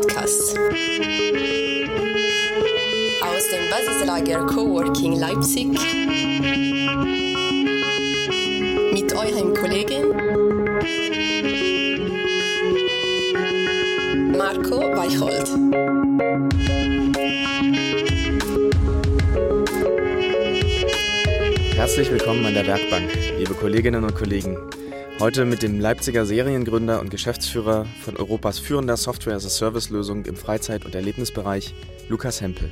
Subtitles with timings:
[0.00, 0.56] Podcast.
[3.20, 5.66] Aus dem Basislager Coworking Leipzig.
[8.92, 10.10] Mit euren Kollegen
[14.36, 15.48] Marco Weicholt.
[21.74, 24.56] Herzlich willkommen an der Werkbank, liebe Kolleginnen und Kollegen.
[25.20, 31.74] Heute mit dem Leipziger Seriengründer und Geschäftsführer von Europas führender Software-as-a-Service-Lösung im Freizeit- und Erlebnisbereich,
[32.08, 32.70] Lukas Hempel.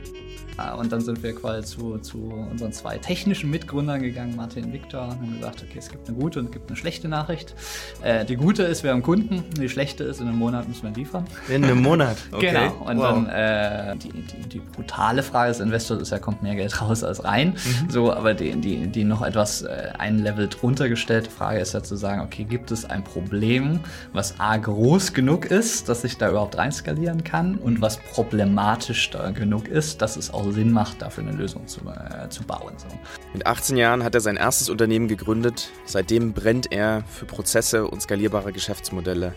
[0.78, 2.18] Und dann sind wir quasi zu, zu
[2.50, 6.16] unseren zwei technischen Mitgründern gegangen, Martin und Viktor, und haben gesagt, okay, es gibt eine
[6.16, 7.54] gute und es gibt eine schlechte Nachricht.
[8.02, 10.90] Äh, die gute ist, wir haben Kunden, die schlechte ist, in einem Monat müssen wir
[10.92, 11.26] liefern.
[11.48, 12.52] In einem Monat, okay.
[12.52, 12.72] Genau.
[12.84, 13.04] Und wow.
[13.04, 17.04] dann äh, die, die, die, brutale Frage des Investors ist ja, kommt mehr Geld raus
[17.04, 17.48] als rein.
[17.50, 17.90] Mhm.
[17.90, 21.82] So, aber die, die, die noch etwas äh, ein Level drunter gestellte Frage ist ja
[21.82, 23.80] zu sagen, okay, gibt es ein Problem,
[24.12, 29.10] was A groß genug ist, dass ich da überhaupt rein skalieren kann und was problematisch
[29.34, 32.74] genug ist, dass es auch Sinn macht, dafür eine Lösung zu, äh, zu bauen.
[32.76, 32.86] So.
[33.32, 35.70] Mit 18 Jahren hat er sein erstes Unternehmen gegründet.
[35.84, 39.34] Seitdem brennt er für Prozesse und skalierbare Geschäftsmodelle.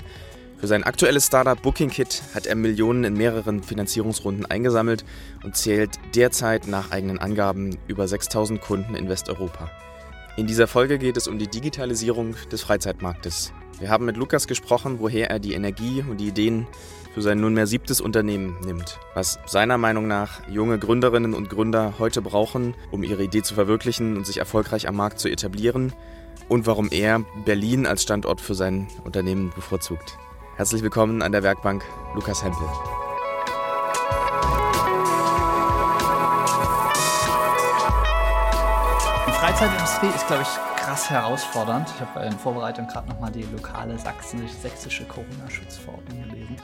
[0.59, 5.05] Für sein aktuelles Startup BookingKit hat er Millionen in mehreren Finanzierungsrunden eingesammelt
[5.45, 9.71] und zählt derzeit nach eigenen Angaben über 6000 Kunden in Westeuropa.
[10.35, 13.53] In dieser Folge geht es um die Digitalisierung des Freizeitmarktes.
[13.79, 16.67] Wir haben mit Lukas gesprochen, woher er die Energie und die Ideen
[17.19, 22.21] für sein nunmehr siebtes Unternehmen nimmt, was seiner Meinung nach junge Gründerinnen und Gründer heute
[22.21, 25.91] brauchen, um ihre Idee zu verwirklichen und sich erfolgreich am Markt zu etablieren
[26.47, 30.17] und warum er Berlin als Standort für sein Unternehmen bevorzugt.
[30.55, 31.83] Herzlich willkommen an der Werkbank
[32.15, 32.65] Lukas Hempel.
[39.27, 41.87] Die Freizeitindustrie ist, glaube ich, krass herausfordernd.
[41.93, 46.55] Ich habe in Vorbereitung gerade nochmal die lokale sächsische Corona-Schutzverordnung gelesen.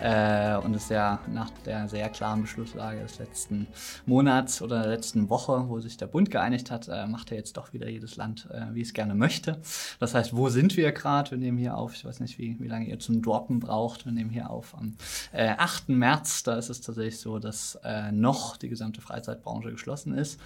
[0.00, 3.66] Äh, und es ist ja nach der sehr klaren Beschlusslage des letzten
[4.06, 7.56] Monats oder der letzten Woche, wo sich der Bund geeinigt hat, äh, macht ja jetzt
[7.56, 9.60] doch wieder jedes Land, äh, wie es gerne möchte.
[9.98, 11.32] Das heißt, wo sind wir gerade?
[11.32, 14.04] Wir nehmen hier auf, ich weiß nicht, wie, wie lange ihr zum Droppen braucht.
[14.04, 14.94] Wir nehmen hier auf am
[15.32, 15.88] 8.
[15.88, 16.44] Äh, März.
[16.44, 20.38] Da ist es tatsächlich so, dass äh, noch die gesamte Freizeitbranche geschlossen ist.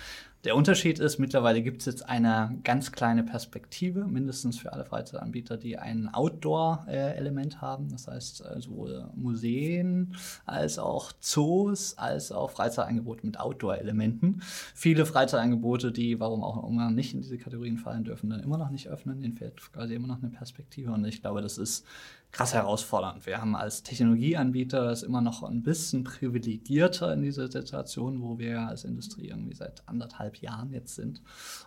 [0.45, 5.57] Der Unterschied ist, mittlerweile gibt es jetzt eine ganz kleine Perspektive, mindestens für alle Freizeitanbieter,
[5.57, 7.89] die ein Outdoor-Element haben.
[7.91, 10.15] Das heißt, äh, sowohl Museen
[10.45, 14.41] als auch Zoos, als auch Freizeitangebote mit Outdoor-Elementen.
[14.75, 18.71] Viele Freizeitangebote, die, warum auch immer nicht in diese Kategorien fallen dürfen, dann immer noch
[18.71, 19.23] nicht öffnen.
[19.23, 20.93] Ihnen fehlt quasi immer noch eine Perspektive.
[20.93, 21.85] Und ich glaube, das ist
[22.37, 23.25] krass herausfordernd.
[23.25, 28.61] Wir haben als Technologieanbieter es immer noch ein bisschen privilegierter in dieser Situation, wo wir
[28.61, 31.23] als Industrie irgendwie seit anderthalb Jahren jetzt sind.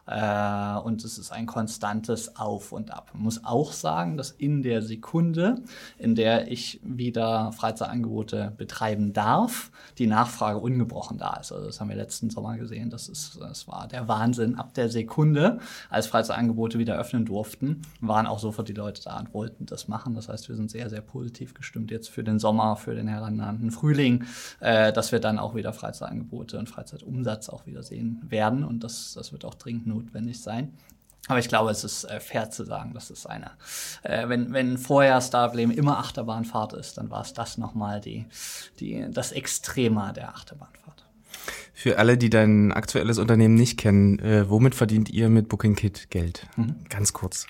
[0.06, 3.10] Äh, und es ist ein konstantes Auf und Ab.
[3.14, 5.56] Man muss auch sagen, dass in der Sekunde,
[5.98, 11.52] in der ich wieder Freizeitangebote betreiben darf, die Nachfrage ungebrochen da ist.
[11.52, 12.92] Also das haben wir letzten Sommer gesehen.
[12.92, 14.54] Das, ist, das war der Wahnsinn.
[14.54, 15.58] Ab der Sekunde,
[15.90, 20.14] als Freizeitangebote wieder öffnen durften, waren auch sofort die Leute da und wollten das machen.
[20.14, 23.72] Das heißt, wir sind sehr, sehr positiv gestimmt jetzt für den Sommer, für den herannahenden
[23.72, 24.26] Frühling,
[24.60, 28.64] äh, dass wir dann auch wieder Freizeitangebote und Freizeitumsatz auch wieder sehen werden.
[28.64, 30.74] Und das, das wird auch dringend notwendig sein.
[31.28, 33.52] Aber ich glaube, es ist äh, fair zu sagen, dass es eine,
[34.04, 38.26] äh, wenn, wenn vorher Starblame immer Achterbahnfahrt ist, dann war es das nochmal die,
[38.80, 41.06] die, das Extrema der Achterbahnfahrt.
[41.74, 46.10] Für alle, die dein aktuelles Unternehmen nicht kennen, äh, womit verdient ihr mit Booking Kit
[46.10, 46.48] Geld?
[46.58, 46.76] Mhm.
[46.90, 47.48] Ganz kurz.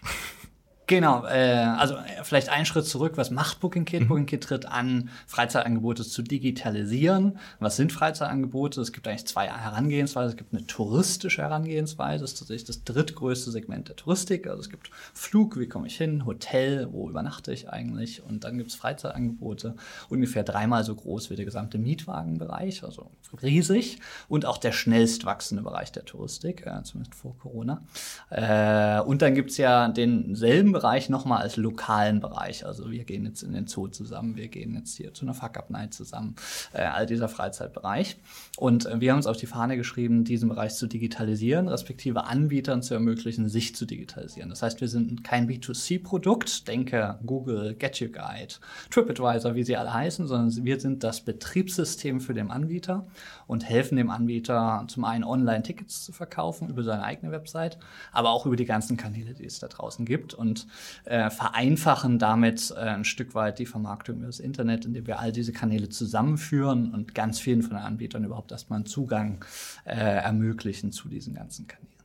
[0.90, 3.14] Genau, äh, also äh, vielleicht einen Schritt zurück.
[3.16, 4.02] Was macht Booking Kit?
[4.02, 4.08] Mhm.
[4.08, 7.38] Booking Kit tritt an, Freizeitangebote zu digitalisieren.
[7.60, 8.82] Was sind Freizeitangebote?
[8.82, 10.32] Es gibt eigentlich zwei Herangehensweisen.
[10.32, 12.24] Es gibt eine touristische Herangehensweise.
[12.24, 14.48] Das ist tatsächlich das drittgrößte Segment der Touristik.
[14.48, 16.26] Also es gibt Flug, wie komme ich hin?
[16.26, 18.24] Hotel, wo übernachte ich eigentlich?
[18.24, 19.76] Und dann gibt es Freizeitangebote,
[20.10, 23.12] ungefähr dreimal so groß wie der gesamte Mietwagenbereich, also
[23.44, 24.00] riesig.
[24.28, 27.84] Und auch der schnellst wachsende Bereich der Touristik, äh, zumindest vor Corona.
[28.32, 32.66] Äh, und dann gibt es ja denselben Bereich nochmal als lokalen Bereich.
[32.66, 35.94] Also wir gehen jetzt in den Zoo zusammen, wir gehen jetzt hier zu einer Fuck-Up-Night
[35.94, 36.38] zusammen,
[36.72, 38.16] äh, all dieser Freizeitbereich.
[38.56, 42.82] Und äh, wir haben uns auf die Fahne geschrieben, diesen Bereich zu digitalisieren, respektive Anbietern
[42.82, 44.50] zu ermöglichen, sich zu digitalisieren.
[44.50, 48.54] Das heißt, wir sind kein B2C-Produkt, denke Google, Get Your Guide,
[48.90, 53.06] TripAdvisor, wie sie alle heißen, sondern wir sind das Betriebssystem für den Anbieter
[53.48, 57.78] und helfen dem Anbieter zum einen Online-Tickets zu verkaufen über seine eigene Website,
[58.14, 60.69] aber auch über die ganzen Kanäle, die es da draußen gibt und
[61.06, 65.32] äh, vereinfachen damit äh, ein Stück weit die Vermarktung über das Internet, indem wir all
[65.32, 69.46] diese Kanäle zusammenführen und ganz vielen von den Anbietern überhaupt erstmal einen Zugang
[69.86, 71.99] äh, ermöglichen zu diesen ganzen Kanälen.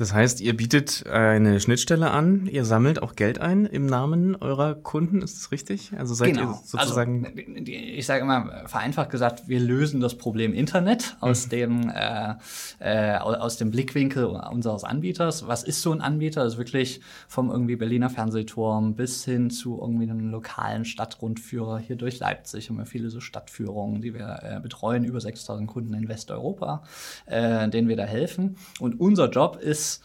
[0.00, 4.74] Das heißt, ihr bietet eine Schnittstelle an, ihr sammelt auch Geld ein im Namen eurer
[4.74, 5.92] Kunden, ist das richtig?
[5.94, 6.52] Also seid genau.
[6.52, 7.26] ihr sozusagen.
[7.26, 11.50] Also, ich sage immer vereinfacht gesagt, wir lösen das Problem Internet aus mhm.
[11.50, 12.34] dem äh,
[12.78, 15.46] äh, aus dem Blickwinkel unseres Anbieters.
[15.46, 16.44] Was ist so ein Anbieter?
[16.44, 21.96] Das ist wirklich vom irgendwie Berliner Fernsehturm bis hin zu irgendwie einem lokalen Stadtrundführer hier
[21.96, 26.08] durch Leipzig haben wir viele so Stadtführungen, die wir äh, betreuen, über 6000 Kunden in
[26.08, 26.84] Westeuropa,
[27.26, 28.56] äh, denen wir da helfen.
[28.78, 30.00] Und unser Job ist this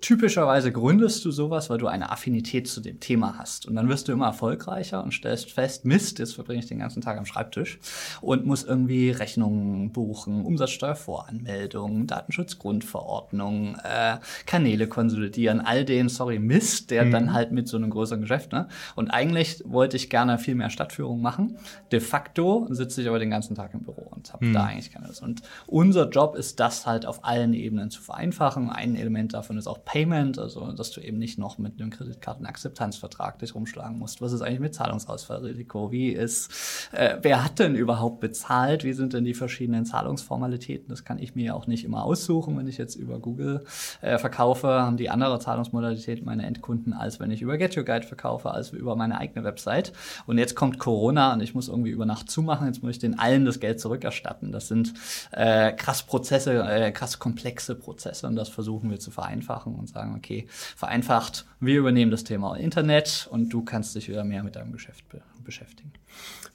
[0.00, 3.66] typischerweise gründest du sowas, weil du eine Affinität zu dem Thema hast.
[3.66, 7.00] Und dann wirst du immer erfolgreicher und stellst fest, Mist, jetzt verbringe ich den ganzen
[7.00, 7.78] Tag am Schreibtisch
[8.20, 17.06] und muss irgendwie Rechnungen buchen, Umsatzsteuervoranmeldungen, Datenschutzgrundverordnung, äh, Kanäle konsolidieren, all den, sorry, Mist, der
[17.06, 17.10] mhm.
[17.10, 18.68] dann halt mit so einem größeren Geschäft, ne?
[18.94, 21.56] Und eigentlich wollte ich gerne viel mehr Stadtführung machen.
[21.92, 24.52] De facto sitze ich aber den ganzen Tag im Büro und habe mhm.
[24.52, 25.22] da eigentlich keine Lust.
[25.22, 28.70] Und unser Job ist das halt auf allen Ebenen zu vereinfachen.
[28.70, 33.38] Ein Element davon ist auch Payment, also dass du eben nicht noch mit einem Kreditkartenakzeptanzvertrag
[33.38, 34.20] dich rumschlagen musst.
[34.20, 35.92] Was ist eigentlich mit Zahlungsausfallrisiko?
[35.92, 36.50] Wie ist,
[36.90, 38.82] äh, wer hat denn überhaupt bezahlt?
[38.82, 40.88] Wie sind denn die verschiedenen Zahlungsformalitäten?
[40.88, 43.62] Das kann ich mir auch nicht immer aussuchen, wenn ich jetzt über Google
[44.00, 48.04] äh, verkaufe, haben die andere Zahlungsmodalität meine Endkunden, als wenn ich über Get Your Guide
[48.04, 49.92] verkaufe, als über meine eigene Website.
[50.26, 52.66] Und jetzt kommt Corona und ich muss irgendwie über Nacht zumachen.
[52.66, 54.50] Jetzt muss ich den allen das Geld zurückerstatten.
[54.50, 54.92] Das sind
[55.30, 60.14] äh, krass Prozesse, äh, krass komplexe Prozesse und das versuchen wir zu vereinfachen und sagen,
[60.16, 64.72] okay, vereinfacht, wir übernehmen das Thema Internet und du kannst dich wieder mehr mit deinem
[64.72, 65.92] Geschäft be beschäftigen.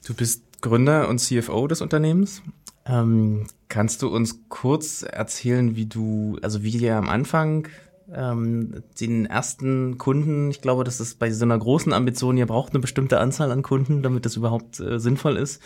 [0.04, 2.42] Du bist Gründer und CFO des Unternehmens.
[2.86, 7.68] Ähm, kannst du uns kurz erzählen, wie du, also wie ihr am Anfang
[8.12, 12.72] ähm, den ersten Kunden, ich glaube, das ist bei so einer großen Ambition, ihr braucht
[12.72, 15.62] eine bestimmte Anzahl an Kunden, damit das überhaupt äh, sinnvoll ist.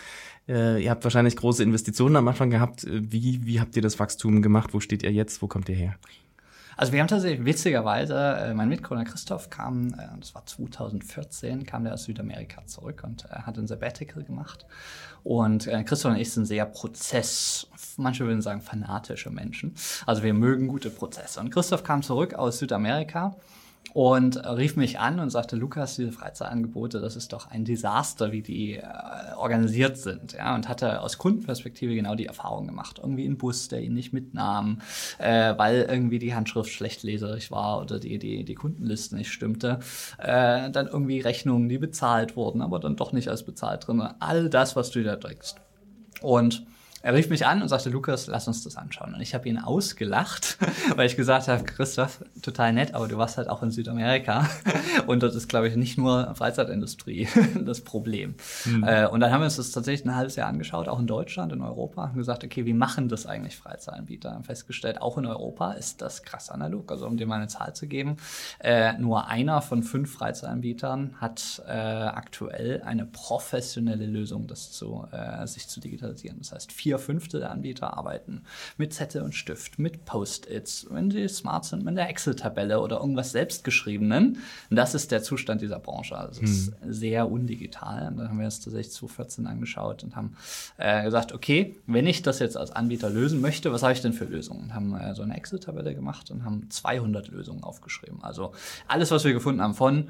[0.47, 2.85] Äh, ihr habt wahrscheinlich große Investitionen am Anfang gehabt.
[2.87, 4.73] Wie, wie habt ihr das Wachstum gemacht?
[4.73, 5.41] Wo steht ihr jetzt?
[5.41, 5.95] Wo kommt ihr her?
[6.77, 11.83] Also wir haben tatsächlich witzigerweise, äh, mein Mitgründer Christoph kam, äh, das war 2014, kam
[11.83, 14.65] der aus Südamerika zurück und äh, hat ein Sabbatical gemacht.
[15.23, 17.67] Und Christoph und ich sind sehr Prozess,
[17.97, 19.73] manche würden sagen fanatische Menschen.
[20.05, 21.39] Also wir mögen gute Prozesse.
[21.39, 23.35] Und Christoph kam zurück aus Südamerika
[23.93, 28.41] und rief mich an und sagte, Lukas, diese Freizeitangebote, das ist doch ein Desaster, wie
[28.41, 28.83] die äh,
[29.37, 30.33] organisiert sind.
[30.33, 32.99] Ja, und hatte aus Kundenperspektive genau die Erfahrung gemacht.
[33.01, 34.81] Irgendwie ein Bus, der ihn nicht mitnahm,
[35.17, 39.79] äh, weil irgendwie die Handschrift schlecht leserig war oder die, die, die Kundenliste nicht stimmte.
[40.17, 44.01] Äh, dann irgendwie Rechnungen, die bezahlt wurden, aber dann doch nicht als bezahlt drin.
[44.19, 45.55] All das, was du da trägst.
[46.21, 46.65] Und
[47.05, 49.13] er rief mich an und sagte, Lukas, lass uns das anschauen.
[49.13, 50.57] Und ich habe ihn ausgelacht,
[50.95, 54.49] weil ich gesagt habe, Christoph, total nett, aber du warst halt auch in Südamerika.
[55.05, 57.27] Und dort ist, glaube ich, nicht nur Freizeitindustrie
[57.63, 58.33] das Problem.
[58.65, 58.83] Mhm.
[59.11, 61.61] und dann haben wir uns das tatsächlich ein halbes Jahr angeschaut, auch in Deutschland, in
[61.61, 64.31] Europa, und gesagt, okay, wie machen das eigentlich Freizeitanbieter?
[64.31, 66.91] Haben festgestellt, auch in Europa ist das krass analog.
[66.91, 68.17] Also um dir mal eine Zahl zu geben,
[68.59, 75.07] äh, nur einer von fünf Freizeitanbietern hat äh, aktuell eine professionelle Lösung, das zu,
[75.45, 76.37] sich zu digitalisieren.
[76.39, 78.43] Das heißt, vier vier Fünfte der Anbieter arbeiten
[78.77, 83.31] mit Zettel und Stift, mit Post-its, wenn sie smart sind, mit der Excel-Tabelle oder irgendwas
[83.31, 84.39] selbstgeschriebenen.
[84.69, 86.17] Das ist der Zustand dieser Branche.
[86.17, 86.93] Also es ist hm.
[86.93, 88.07] sehr undigital.
[88.07, 90.35] Und dann haben wir uns tatsächlich 2014 angeschaut und haben
[90.77, 94.13] äh, gesagt, okay, wenn ich das jetzt als Anbieter lösen möchte, was habe ich denn
[94.13, 94.63] für Lösungen?
[94.63, 98.23] Und haben äh, so eine Excel-Tabelle gemacht und haben 200 Lösungen aufgeschrieben.
[98.23, 98.53] Also
[98.87, 100.09] alles, was wir gefunden haben von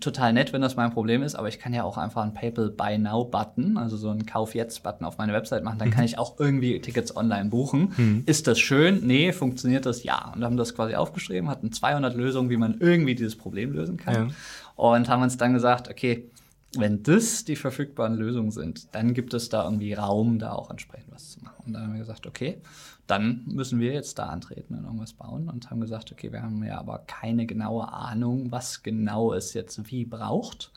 [0.00, 2.70] total nett, wenn das mein Problem ist, aber ich kann ja auch einfach einen PayPal
[2.70, 5.92] Buy Now Button, also so einen Kauf jetzt Button auf meine Website machen, dann mhm.
[5.92, 7.92] kann ich auch irgendwie Tickets online buchen.
[7.96, 8.22] Mhm.
[8.26, 9.00] Ist das schön?
[9.06, 10.02] Nee, funktioniert das?
[10.02, 10.32] Ja.
[10.34, 14.14] Und haben das quasi aufgeschrieben, hatten 200 Lösungen, wie man irgendwie dieses Problem lösen kann.
[14.14, 14.34] Ja.
[14.76, 16.30] Und haben uns dann gesagt, okay,
[16.76, 21.12] wenn das die verfügbaren Lösungen sind, dann gibt es da irgendwie Raum, da auch entsprechend
[21.12, 21.64] was zu machen.
[21.66, 22.58] Und dann haben wir gesagt, okay,
[23.08, 26.62] dann müssen wir jetzt da antreten und irgendwas bauen und haben gesagt, okay, wir haben
[26.62, 30.70] ja aber keine genaue Ahnung, was genau es jetzt wie braucht.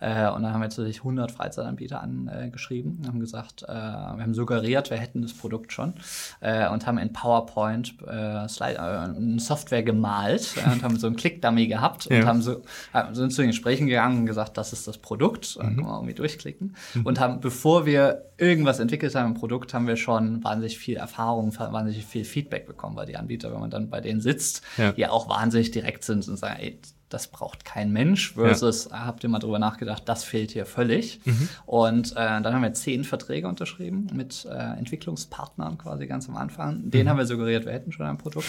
[0.00, 4.34] Äh, und dann haben wir tatsächlich 100 Freizeitanbieter angeschrieben und haben gesagt, äh, wir haben
[4.34, 5.94] suggeriert, wir hätten das Produkt schon
[6.40, 11.14] äh, und haben in PowerPoint äh, Slide, äh, eine Software gemalt und haben so einen
[11.14, 12.18] Click-Dummy gehabt ja.
[12.18, 12.62] und haben so,
[13.12, 15.56] sind zu den Gesprächen gegangen und gesagt, das ist das Produkt.
[15.56, 15.62] Mhm.
[15.62, 16.74] Dann können wir irgendwie durchklicken.
[16.94, 17.06] Mhm.
[17.06, 21.56] Und haben, bevor wir irgendwas entwickelt haben im Produkt, haben wir schon wahnsinnig viel Erfahrung,
[21.58, 25.10] wahnsinnig viel Feedback bekommen, weil die Anbieter, wenn man dann bei denen sitzt, ja, ja
[25.10, 26.78] auch wahnsinnig direkt sind und sagen, ey,
[27.08, 29.06] das braucht kein Mensch, versus ja.
[29.06, 31.20] habt ihr mal drüber nachgedacht, das fehlt hier völlig.
[31.24, 31.48] Mhm.
[31.64, 36.90] Und äh, dann haben wir zehn Verträge unterschrieben mit äh, Entwicklungspartnern quasi ganz am Anfang.
[36.90, 37.10] Den mhm.
[37.10, 38.46] haben wir suggeriert, wir hätten schon ein Produkt.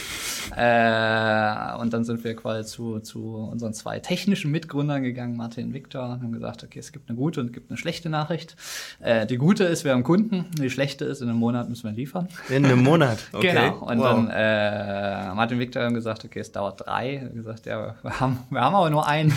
[0.56, 5.74] Äh, und dann sind wir quasi zu, zu unseren zwei technischen Mitgründern gegangen, Martin und
[5.74, 8.56] Victor, und haben gesagt, okay, es gibt eine gute und es gibt eine schlechte Nachricht.
[9.00, 11.96] Äh, die gute ist, wir haben Kunden, die schlechte ist, in einem Monat müssen wir
[11.96, 12.28] liefern.
[12.50, 13.54] In einem Monat, okay.
[13.54, 13.86] Genau.
[13.86, 14.06] Und wow.
[14.06, 17.20] dann äh, Martin und Victor haben gesagt, okay, es dauert drei.
[17.20, 19.34] Haben gesagt, ja, wir haben wir haben aber nur einen.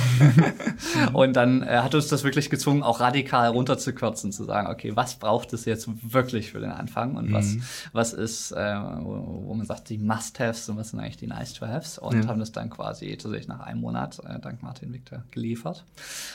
[1.13, 5.17] und dann äh, hat uns das wirklich gezwungen, auch radikal runterzukürzen, zu sagen, okay, was
[5.17, 7.35] braucht es jetzt wirklich für den Anfang und mhm.
[7.35, 7.57] was,
[7.93, 11.99] was ist, äh, wo, wo, man sagt, die Must-Haves und was sind eigentlich die Nice-to-Haves
[11.99, 12.29] und ja.
[12.29, 15.85] haben das dann quasi tatsächlich nach einem Monat, äh, dank Martin Victor, geliefert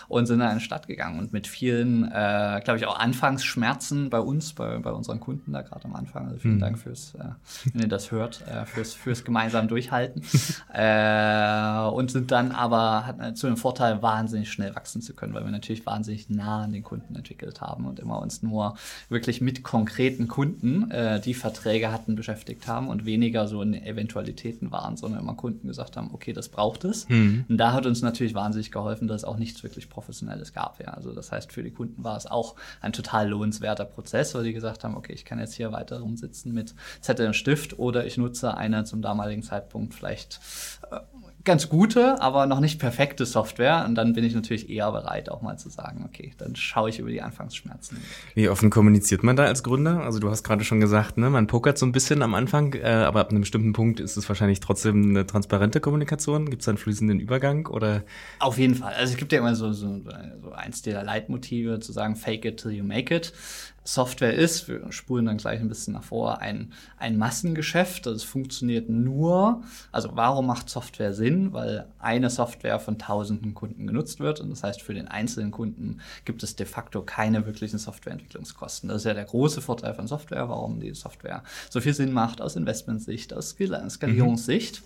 [0.08, 4.20] und sind in eine Stadt gegangen und mit vielen, äh, glaube ich, auch Anfangsschmerzen bei
[4.20, 6.28] uns, bei, bei unseren Kunden da gerade am Anfang.
[6.28, 6.60] Also vielen mhm.
[6.60, 7.24] Dank fürs, äh,
[7.74, 10.24] wenn ihr das hört, äh, fürs, fürs gemeinsam Durchhalten.
[10.74, 15.34] äh, und sind dann aber aber hat zu dem Vorteil, wahnsinnig schnell wachsen zu können,
[15.34, 18.76] weil wir natürlich wahnsinnig nah an den Kunden entwickelt haben und immer uns nur
[19.10, 20.92] wirklich mit konkreten Kunden,
[21.24, 23.74] die Verträge hatten, beschäftigt haben und weniger so in
[24.56, 27.08] Eventualitäten waren, sondern immer Kunden gesagt haben, okay, das braucht es.
[27.10, 27.46] Mhm.
[27.48, 30.80] Und da hat uns natürlich wahnsinnig geholfen, dass es auch nichts wirklich Professionelles gab.
[30.80, 30.94] Ja.
[30.94, 34.54] Also das heißt, für die Kunden war es auch ein total lohnenswerter Prozess, weil die
[34.54, 38.18] gesagt haben, okay, ich kann jetzt hier weiter rumsitzen mit Zettel und Stift oder ich
[38.18, 40.40] nutze eine zum damaligen Zeitpunkt vielleicht
[40.92, 41.00] äh,
[41.46, 43.86] ganz gute, aber noch nicht perfekte Software.
[43.88, 47.00] Und dann bin ich natürlich eher bereit, auch mal zu sagen, okay, dann schaue ich
[47.00, 47.98] über die Anfangsschmerzen.
[48.34, 50.02] Wie offen kommuniziert man da als Gründer?
[50.02, 52.86] Also du hast gerade schon gesagt, ne, man pokert so ein bisschen am Anfang, äh,
[52.86, 56.50] aber ab einem bestimmten Punkt ist es wahrscheinlich trotzdem eine transparente Kommunikation.
[56.50, 58.04] Gibt es einen fließenden Übergang oder?
[58.40, 58.94] Auf jeden Fall.
[58.94, 60.02] Also es gibt ja immer so, so,
[60.42, 63.34] so eins der Leitmotive zu sagen, fake it till you make it.
[63.88, 68.08] Software ist, wir spulen dann gleich ein bisschen nach vor, ein, ein Massengeschäft.
[68.08, 69.62] Das funktioniert nur,
[69.92, 71.54] also warum macht Software Sinn?
[71.54, 76.00] Weil eine Software von tausenden Kunden genutzt wird und das heißt, für den einzelnen Kunden
[76.26, 78.90] gibt es de facto keine wirklichen Softwareentwicklungskosten.
[78.90, 82.42] Das ist ja der große Vorteil von Software, warum die Software so viel Sinn macht
[82.42, 84.82] aus Investmentsicht, aus Skalierungssicht.
[84.82, 84.86] Mhm.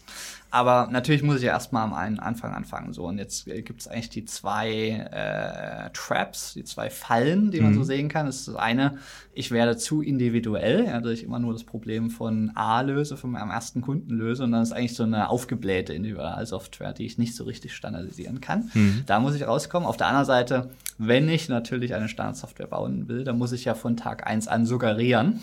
[0.51, 2.93] Aber natürlich muss ich ja erstmal am Anfang anfangen.
[2.93, 7.71] So, und jetzt gibt es eigentlich die zwei äh, Traps, die zwei Fallen, die man
[7.71, 7.75] mhm.
[7.75, 8.25] so sehen kann.
[8.25, 8.88] Das ist das eine,
[9.33, 13.31] ich werde zu individuell, ja, dass ich immer nur das Problem von A löse, von
[13.31, 14.43] meinem ersten Kunden löse.
[14.43, 18.69] Und dann ist eigentlich so eine aufgeblähte Individualsoftware, die ich nicht so richtig standardisieren kann.
[18.73, 19.03] Mhm.
[19.05, 19.87] Da muss ich rauskommen.
[19.87, 23.75] Auf der anderen Seite, wenn ich natürlich eine Standardsoftware bauen will, dann muss ich ja
[23.75, 25.39] von Tag eins an suggerieren,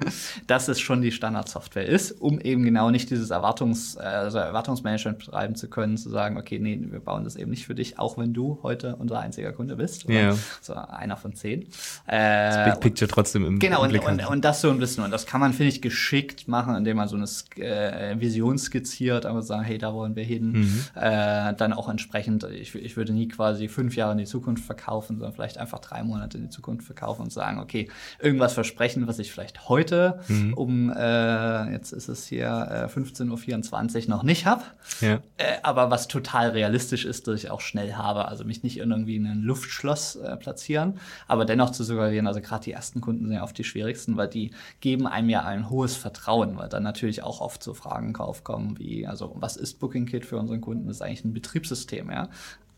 [0.46, 5.18] dass es schon die Standardsoftware ist, um eben genau nicht dieses Erwartungs, äh, also Erwartungsmanagement
[5.18, 8.16] betreiben zu können, zu sagen, okay, nee, wir bauen das eben nicht für dich, auch
[8.16, 10.08] wenn du heute unser einziger Kunde bist.
[10.08, 10.36] Ja.
[10.60, 11.62] So einer von zehn.
[12.06, 15.04] Äh, das Big Picture trotzdem im Genau, im und, und, und, das so ein bisschen.
[15.04, 19.26] Und das kann man, finde ich, geschickt machen, indem man so eine äh, Vision skizziert,
[19.26, 20.52] aber sagen, hey, da wollen wir hin.
[20.52, 20.84] Mhm.
[20.94, 25.16] Äh, dann auch entsprechend, ich, ich würde nie quasi fünf Jahre in die Zukunft verkaufen,
[25.16, 27.88] sondern vielleicht einfach drei Monate in die Zukunft verkaufen und sagen, okay,
[28.20, 30.54] irgendwas versprechen, was ich vielleicht heute mhm.
[30.54, 34.62] um, äh, jetzt ist es hier äh, 15.24 Uhr noch nicht habe,
[35.00, 35.20] ja.
[35.36, 38.28] äh, aber was total realistisch ist, dass ich auch schnell habe.
[38.28, 42.40] Also mich nicht in irgendwie in ein Luftschloss äh, platzieren, aber dennoch zu suggerieren, also
[42.40, 45.68] gerade die ersten Kunden sind ja oft die schwierigsten, weil die geben einem ja ein
[45.68, 50.06] hohes Vertrauen, weil dann natürlich auch oft so Fragen aufkommen wie, also was ist Booking
[50.06, 50.86] Kit für unseren Kunden?
[50.88, 52.30] Das ist eigentlich ein Betriebssystem, ja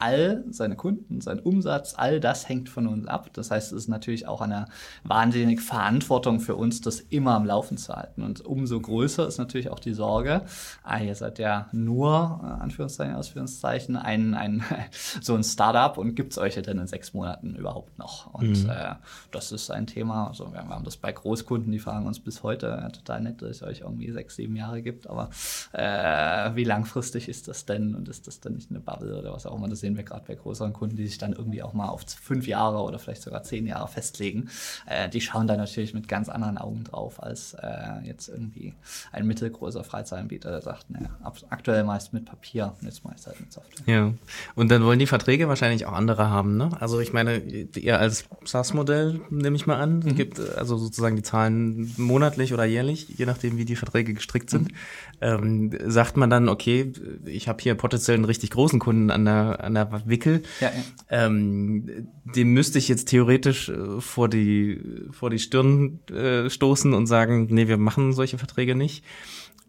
[0.03, 3.31] all seine Kunden, sein Umsatz, all das hängt von uns ab.
[3.35, 4.67] Das heißt, es ist natürlich auch eine
[5.05, 8.23] wahnsinnige Verantwortung für uns, das immer am Laufen zu halten.
[8.25, 10.43] Und umso größer ist natürlich auch die Sorge,
[10.83, 14.65] ah, ihr seid ja nur, äh, Anführungszeichen, Ausführungszeichen, ein, ein,
[15.21, 18.35] so ein Startup und gibt es euch denn in sechs Monaten überhaupt noch?
[18.35, 18.71] Und mhm.
[18.71, 18.97] äh,
[19.31, 22.67] das ist ein Thema, also wir haben das bei Großkunden, die fragen uns bis heute,
[22.67, 25.31] ja, total nett, dass es euch irgendwie sechs, sieben Jahre gibt, aber
[25.73, 27.95] äh, wie langfristig ist das denn?
[27.95, 29.69] Und ist das denn nicht eine Bubble oder was auch immer?
[29.69, 32.03] Das sehen sehen wir gerade bei größeren Kunden, die sich dann irgendwie auch mal auf
[32.07, 34.49] fünf Jahre oder vielleicht sogar zehn Jahre festlegen.
[34.87, 38.75] Äh, die schauen da natürlich mit ganz anderen Augen drauf als äh, jetzt irgendwie
[39.13, 41.11] ein mittelgroßer Freizeitanbieter, der sagt, naja,
[41.51, 43.95] aktuell meist mit Papier und jetzt meist halt mit Software.
[43.95, 44.13] Ja,
[44.55, 46.71] und dann wollen die Verträge wahrscheinlich auch andere haben, ne?
[46.81, 50.15] Also ich meine, ihr als SaaS-Modell, nehme ich mal an, mhm.
[50.15, 54.73] gibt also sozusagen die Zahlen monatlich oder jährlich, je nachdem, wie die Verträge gestrickt sind.
[54.73, 54.77] Mhm.
[55.21, 56.93] Ähm, sagt man dann, okay,
[57.27, 60.43] ich habe hier potenziell einen richtig großen Kunden an der, an der der Wickel.
[60.61, 61.27] Ja, ja.
[61.27, 67.07] Ähm, dem müsste ich jetzt theoretisch äh, vor die vor die Stirn äh, stoßen und
[67.07, 69.05] sagen, nee, wir machen solche Verträge nicht.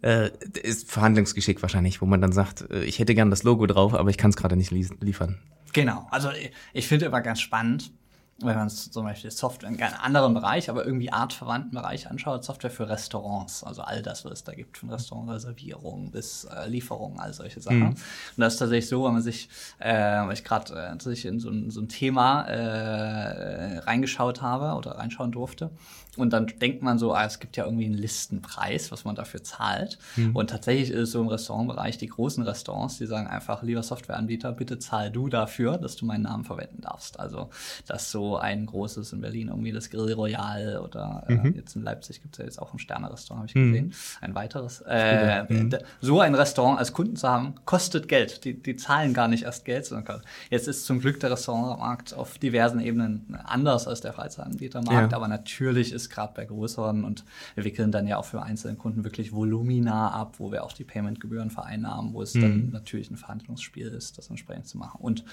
[0.02, 0.32] Äh,
[0.62, 4.10] ist Verhandlungsgeschick wahrscheinlich, wo man dann sagt, äh, ich hätte gern das Logo drauf, aber
[4.10, 5.40] ich kann es gerade nicht liefern.
[5.72, 6.08] Genau.
[6.12, 6.30] Also
[6.74, 7.92] ich finde immer ganz spannend
[8.40, 12.44] wenn man es zum Beispiel Software in einem anderen Bereich, aber irgendwie artverwandten Bereich anschaut,
[12.44, 17.20] Software für Restaurants, also all das, was es da gibt, von Restaurantreservierung bis äh, Lieferung,
[17.20, 17.80] all solche Sachen.
[17.80, 17.90] Mhm.
[17.90, 17.98] Und
[18.38, 19.50] das ist tatsächlich so, wenn man sich,
[19.80, 24.78] äh, weil ich gerade äh, tatsächlich in so ein, so ein Thema äh, reingeschaut habe
[24.78, 25.70] oder reinschauen durfte,
[26.16, 29.44] und dann denkt man so, ah, es gibt ja irgendwie einen Listenpreis, was man dafür
[29.44, 29.98] zahlt.
[30.16, 30.36] Mhm.
[30.36, 34.52] Und tatsächlich ist es so im Restaurantbereich, die großen Restaurants, die sagen einfach, lieber Softwareanbieter,
[34.52, 37.20] bitte zahl du dafür, dass du meinen Namen verwenden darfst.
[37.20, 37.50] Also,
[37.88, 41.56] dass so ein großes in Berlin irgendwie das Grill Royal oder äh, mhm.
[41.56, 43.72] jetzt in Leipzig gibt es ja jetzt auch ein Sterne-Restaurant, habe ich mhm.
[43.72, 43.94] gesehen.
[44.22, 44.84] Ein weiteres.
[44.88, 45.76] Äh, mhm.
[46.00, 48.46] so ein Restaurant als Kunden zu haben, kostet Geld.
[48.46, 52.38] Die, die zahlen gar nicht erst Geld, sondern jetzt ist zum Glück der Restaurantmarkt auf
[52.38, 55.18] diversen Ebenen anders als der Freizeitanbietermarkt, ja.
[55.18, 58.76] aber natürlich ist ist gerade bei größeren und wir wickeln dann ja auch für einzelne
[58.76, 62.42] Kunden wirklich Volumina ab, wo wir auch die Paymentgebühren vereinnahmen, wo es mhm.
[62.42, 65.00] dann natürlich ein Verhandlungsspiel ist, das entsprechend zu machen.
[65.02, 65.26] Und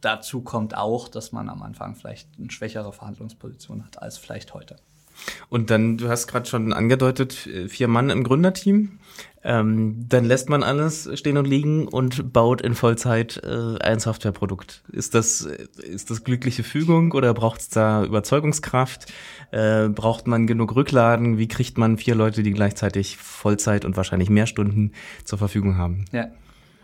[0.00, 4.76] dazu kommt auch, dass man am Anfang vielleicht eine schwächere Verhandlungsposition hat als vielleicht heute.
[5.48, 8.98] Und dann, du hast gerade schon angedeutet, äh, vier Mann im Gründerteam.
[9.48, 14.82] Ähm, dann lässt man alles stehen und liegen und baut in Vollzeit äh, ein Softwareprodukt.
[14.90, 19.12] Ist das, ist das glückliche Fügung oder braucht es da Überzeugungskraft?
[19.52, 21.38] Äh, braucht man genug Rückladen?
[21.38, 24.90] Wie kriegt man vier Leute, die gleichzeitig Vollzeit und wahrscheinlich mehr Stunden
[25.22, 26.06] zur Verfügung haben?
[26.10, 26.26] Ja,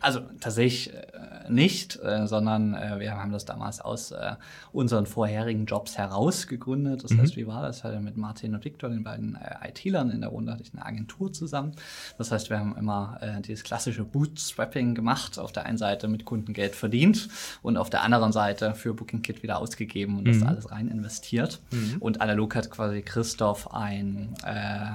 [0.01, 1.01] also tatsächlich äh,
[1.49, 4.35] nicht, äh, sondern äh, wir haben das damals aus äh,
[4.73, 7.05] unseren vorherigen Jobs heraus gegründet.
[7.05, 7.21] Das mhm.
[7.21, 7.85] heißt, wie war das?
[7.85, 10.85] Hatte mit Martin und Victor, den beiden äh, IT-Lern in der Runde, hatte ich eine
[10.85, 11.73] Agentur zusammen.
[12.19, 15.39] Das heißt, wir haben immer äh, dieses klassische Bootstrapping gemacht.
[15.39, 17.29] Auf der einen Seite mit Kunden Geld verdient
[17.63, 20.41] und auf der anderen Seite für Booking Kit wieder ausgegeben und mhm.
[20.41, 21.61] das alles rein investiert.
[21.71, 21.97] Mhm.
[22.01, 24.35] Und analog hat quasi Christoph ein,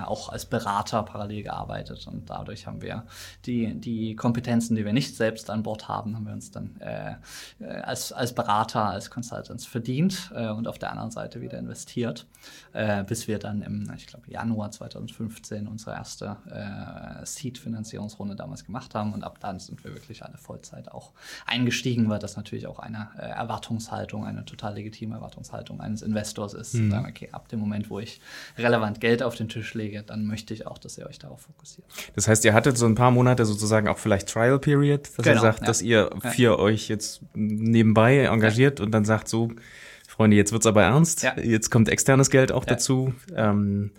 [0.06, 3.06] auch als Berater parallel gearbeitet und dadurch haben wir
[3.46, 7.16] die, die Kompetenzen, die wir nicht selbst an Bord haben, haben wir uns dann äh,
[7.66, 12.28] als, als Berater, als Consultants verdient äh, und auf der anderen Seite wieder investiert,
[12.74, 18.96] äh, bis wir dann im, ich glaube, Januar 2015 unsere erste äh, Seed-Finanzierungsrunde damals gemacht
[18.96, 21.12] haben und ab dann sind wir wirklich alle Vollzeit auch
[21.46, 26.76] eingestiegen, weil das natürlich auch eine äh, Erwartungshaltung, eine total legitime Erwartungshaltung eines Investors ist.
[26.76, 26.92] Mhm.
[26.92, 28.22] Sagen, okay, ab dem Moment, wo ich
[28.58, 31.88] relevant Geld auf den Tisch lege, dann möchte ich auch, dass ihr euch darauf fokussiert.
[32.16, 35.38] Das heißt, ihr hattet so ein paar Monate sozusagen auch vielleicht Trial Period, dass genau,
[35.38, 35.66] ihr sagt, ja.
[35.66, 38.86] dass ihr vier euch jetzt nebenbei engagiert ja.
[38.86, 39.52] und dann sagt so,
[40.08, 41.38] Freunde, jetzt wird's aber ernst, ja.
[41.40, 42.74] jetzt kommt externes Geld auch ja.
[42.74, 43.14] dazu.
[43.36, 43.92] Ähm,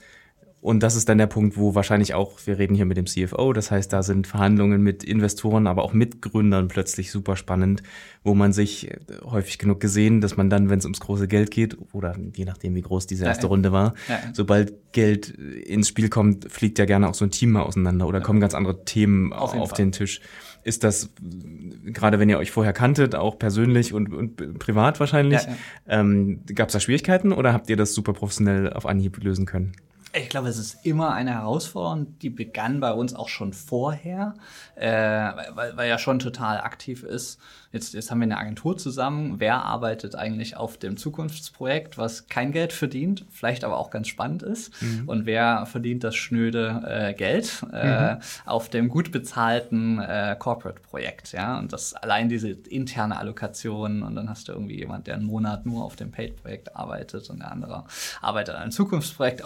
[0.60, 3.52] und das ist dann der Punkt, wo wahrscheinlich auch, wir reden hier mit dem CFO,
[3.52, 7.84] das heißt, da sind Verhandlungen mit Investoren, aber auch mit Gründern plötzlich super spannend,
[8.24, 11.52] wo man sich äh, häufig genug gesehen, dass man dann, wenn es ums große Geld
[11.52, 14.18] geht, oder je nachdem, wie groß diese erste ja, Runde war, ja.
[14.32, 18.20] sobald Geld ins Spiel kommt, fliegt ja gerne auch so ein Team mal auseinander oder
[18.20, 20.20] kommen ganz andere Themen auf, auf den Tisch.
[20.64, 21.10] Ist das,
[21.84, 26.00] gerade wenn ihr euch vorher kanntet, auch persönlich und, und privat wahrscheinlich, ja, ja.
[26.00, 29.72] ähm, gab es da Schwierigkeiten oder habt ihr das super professionell auf Anhieb lösen können?
[30.12, 34.34] Ich glaube, es ist immer eine Herausforderung, die begann bei uns auch schon vorher,
[34.74, 37.38] äh, weil, weil ja schon total aktiv ist,
[37.72, 39.34] jetzt, jetzt haben wir eine Agentur zusammen.
[39.38, 44.42] Wer arbeitet eigentlich auf dem Zukunftsprojekt, was kein Geld verdient, vielleicht aber auch ganz spannend
[44.42, 44.80] ist?
[44.82, 45.08] Mhm.
[45.08, 48.20] Und wer verdient das schnöde äh, Geld äh, mhm.
[48.46, 51.32] auf dem gut bezahlten äh, Corporate-Projekt?
[51.32, 55.26] Ja, und das allein diese interne Allokation und dann hast du irgendwie jemand, der einen
[55.26, 57.84] Monat nur auf dem Paid-Projekt arbeitet und der andere
[58.20, 59.42] arbeitet an einem Zukunftsprojekt.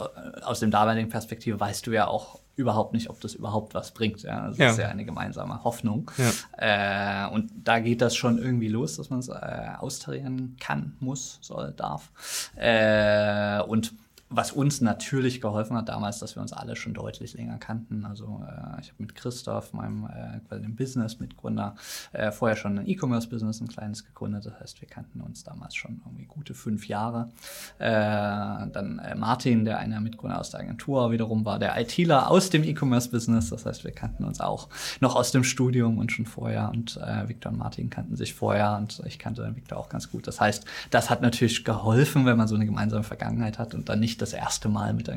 [0.53, 4.23] Aus dem damaligen Perspektive weißt du ja auch, überhaupt nicht, ob das überhaupt was bringt.
[4.23, 4.71] Ja, das ja.
[4.71, 6.11] ist ja eine gemeinsame Hoffnung.
[6.19, 7.27] Ja.
[7.27, 9.33] Äh, und da geht das schon irgendwie los, dass man es äh,
[9.79, 12.13] austarieren kann, muss, soll, darf.
[12.55, 13.95] Äh, und
[14.35, 18.05] was uns natürlich geholfen hat damals, dass wir uns alle schon deutlich länger kannten.
[18.05, 21.75] Also äh, ich habe mit Christoph, meinem äh, dem Business-Mitgründer,
[22.13, 24.47] äh, vorher schon ein E-Commerce-Business, ein kleines gegründet.
[24.47, 27.31] Das heißt, wir kannten uns damals schon irgendwie gute fünf Jahre.
[27.79, 32.51] Äh, dann äh, Martin, der einer Mitgründer aus der Agentur wiederum war, der ITler aus
[32.51, 33.51] dem E-Commerce-Business.
[33.51, 34.69] Das heißt, wir kannten uns auch
[35.01, 36.71] noch aus dem Studium und schon vorher.
[36.71, 40.27] Und äh, Victor und Martin kannten sich vorher und ich kannte Victor auch ganz gut.
[40.27, 44.01] Das heißt, das hat natürlich geholfen, wenn man so eine gemeinsame Vergangenheit hat und dann
[44.01, 45.11] nicht das erste Mal mit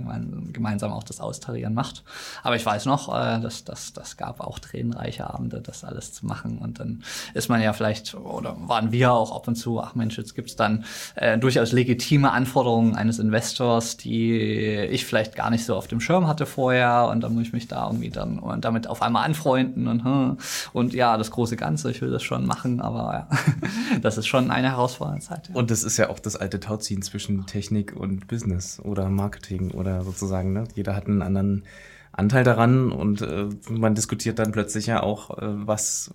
[0.51, 2.03] gemeinsam auch das Austarieren macht.
[2.43, 6.25] Aber ich weiß noch, äh, dass das, das gab auch tränenreiche Abende, das alles zu
[6.25, 6.57] machen.
[6.57, 10.17] Und dann ist man ja vielleicht, oder waren wir auch ab und zu, ach Mensch,
[10.17, 15.75] jetzt gibt's dann äh, durchaus legitime Anforderungen eines Investors, die ich vielleicht gar nicht so
[15.75, 17.07] auf dem Schirm hatte vorher.
[17.11, 20.37] Und dann muss ich mich da irgendwie dann und damit auf einmal anfreunden und, hm,
[20.73, 23.37] und ja, das große Ganze, ich will das schon machen, aber ja,
[24.01, 25.49] das ist schon eine herausfordernde Zeit.
[25.49, 25.55] Ja.
[25.55, 28.94] Und das ist ja auch das alte Tauziehen zwischen Technik und Business, oder?
[28.95, 30.53] Oder Marketing oder sozusagen.
[30.53, 30.63] Ne?
[30.75, 31.63] Jeder hat einen anderen
[32.11, 36.13] Anteil daran und äh, man diskutiert dann plötzlich ja auch, äh, was,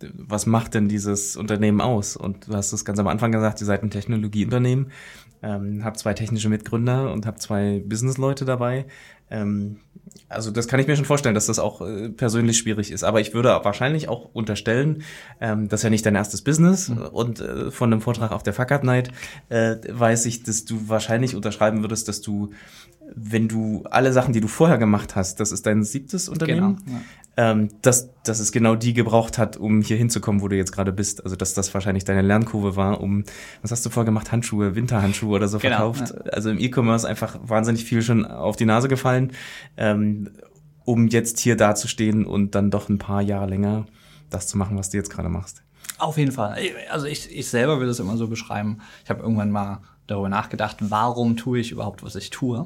[0.00, 2.16] was macht denn dieses Unternehmen aus?
[2.16, 4.92] Und du hast es ganz am Anfang gesagt, ihr seid ein Technologieunternehmen,
[5.42, 8.86] ähm, habt zwei technische Mitgründer und habt zwei Businessleute dabei.
[9.30, 9.76] Ähm,
[10.28, 13.04] also das kann ich mir schon vorstellen, dass das auch äh, persönlich schwierig ist.
[13.04, 15.02] Aber ich würde wahrscheinlich auch unterstellen,
[15.40, 16.88] ähm, das ist ja nicht dein erstes Business.
[16.88, 16.98] Mhm.
[16.98, 19.10] Und äh, von einem Vortrag auf der Fuck Up Night
[19.48, 22.50] äh, weiß ich, dass du wahrscheinlich unterschreiben würdest, dass du
[23.14, 26.98] wenn du alle Sachen, die du vorher gemacht hast, das ist dein siebtes Unternehmen, genau.
[27.36, 30.92] Ähm, dass, dass es genau die gebraucht hat, um hier hinzukommen, wo du jetzt gerade
[30.92, 31.22] bist.
[31.22, 33.24] Also dass das wahrscheinlich deine Lernkurve war, um,
[33.62, 36.14] was hast du vorher gemacht, Handschuhe, Winterhandschuhe oder so genau, verkauft.
[36.16, 36.32] Ja.
[36.32, 39.32] Also im E-Commerce einfach wahnsinnig viel schon auf die Nase gefallen,
[39.76, 40.30] ähm,
[40.84, 43.86] um jetzt hier dazustehen und dann doch ein paar Jahre länger
[44.30, 45.62] das zu machen, was du jetzt gerade machst.
[45.98, 46.58] Auf jeden Fall.
[46.90, 48.80] Also ich, ich selber will das immer so beschreiben.
[49.04, 52.64] Ich habe irgendwann mal darüber nachgedacht, warum tue ich überhaupt, was ich tue.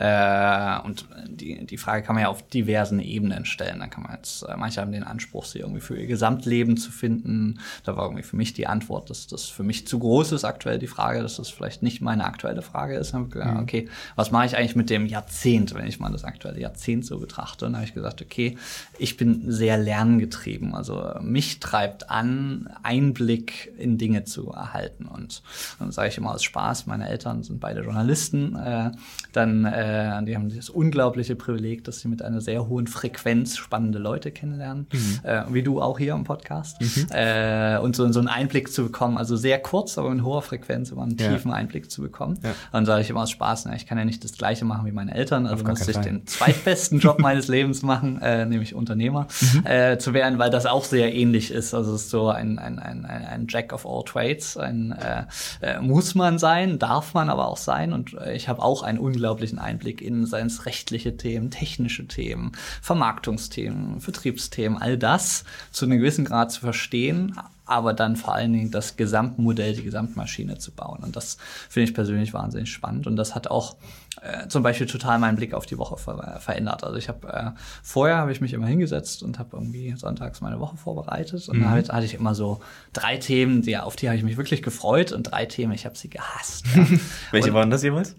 [0.00, 3.80] Äh, und die, die Frage kann man ja auf diversen Ebenen stellen.
[3.80, 6.90] Da kann man jetzt, äh, manche haben den Anspruch, sie irgendwie für ihr Gesamtleben zu
[6.90, 7.60] finden.
[7.84, 10.78] Da war irgendwie für mich die Antwort, dass das für mich zu groß ist aktuell
[10.78, 13.12] die Frage, dass das vielleicht nicht meine aktuelle Frage ist.
[13.12, 13.62] Dann habe ich gesagt, mhm.
[13.62, 17.18] okay, was mache ich eigentlich mit dem Jahrzehnt, wenn ich mal das aktuelle Jahrzehnt so
[17.18, 17.66] betrachte?
[17.66, 18.56] Und dann habe ich gesagt, okay,
[18.98, 20.74] ich bin sehr lerngetrieben.
[20.74, 25.04] Also mich treibt an, Einblick in Dinge zu erhalten.
[25.04, 25.42] Und
[25.78, 28.92] dann sage ich immer aus Spaß, meine Eltern sind beide Journalisten, äh,
[29.32, 33.56] dann äh, äh, die haben das unglaubliche Privileg, dass sie mit einer sehr hohen Frequenz
[33.56, 35.20] spannende Leute kennenlernen, mhm.
[35.22, 36.80] äh, wie du auch hier im Podcast.
[36.80, 37.06] Mhm.
[37.10, 40.92] Äh, und so, so einen Einblick zu bekommen, also sehr kurz, aber in hoher Frequenz,
[40.92, 41.32] aber einen ja.
[41.32, 42.38] tiefen Einblick zu bekommen.
[42.42, 42.50] Ja.
[42.72, 44.92] Dann sage ich immer aus Spaß, na, ich kann ja nicht das Gleiche machen wie
[44.92, 49.66] meine Eltern, also muss ich den zweitbesten Job meines Lebens machen, äh, nämlich Unternehmer mhm.
[49.66, 51.74] äh, zu werden, weil das auch sehr ähnlich ist.
[51.74, 55.24] Also es ist so ein, ein, ein, ein Jack of all trades, ein, äh,
[55.60, 58.98] äh, muss man sein, darf man aber auch sein und äh, ich habe auch einen
[58.98, 62.52] unglaublichen Einblick Einblick in seien es rechtliche Themen, technische Themen,
[62.82, 67.38] Vermarktungsthemen, Vertriebsthemen, all das zu einem gewissen Grad zu verstehen,
[67.70, 71.00] aber dann vor allen Dingen das Gesamtmodell, die Gesamtmaschine zu bauen.
[71.02, 71.36] Und das
[71.68, 73.06] finde ich persönlich wahnsinnig spannend.
[73.06, 73.76] Und das hat auch
[74.22, 76.84] äh, zum Beispiel total meinen Blick auf die Woche ver verändert.
[76.84, 77.50] Also ich habe äh,
[77.82, 81.62] vorher habe ich mich immer hingesetzt und habe irgendwie sonntags meine Woche vorbereitet und mhm.
[81.62, 82.60] dann hatte ich immer so
[82.92, 85.96] drei Themen, die, auf die habe ich mich wirklich gefreut und drei Themen, ich habe
[85.96, 86.66] sie gehasst.
[86.74, 86.86] Ja.
[87.30, 88.16] Welche und, waren das jeweils?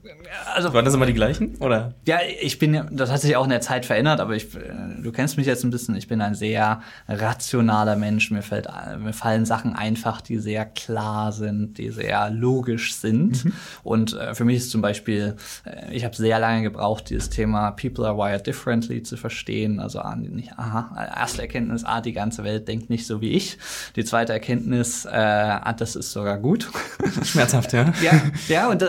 [0.56, 1.94] Also waren das immer die gleichen oder?
[2.08, 5.38] Ja, ich bin das hat sich auch in der Zeit verändert, aber ich du kennst
[5.38, 9.76] mich jetzt ein bisschen, ich bin ein sehr rationaler Mensch, mir fällt mir fallen Sachen
[9.76, 13.54] einfach, die sehr klar sind, die sehr logisch sind mhm.
[13.84, 17.72] und äh, für mich ist zum Beispiel äh, ich habe sehr lange gebraucht, dieses Thema
[17.72, 19.80] People are wired differently zu verstehen.
[19.80, 23.58] Also ah, nicht, aha, erste Erkenntnis, ah, die ganze Welt denkt nicht so wie ich.
[23.96, 26.70] Die zweite Erkenntnis, äh, ah, das ist sogar gut.
[27.24, 27.94] Schmerzhaft, ja.
[28.02, 28.84] ja, ja und,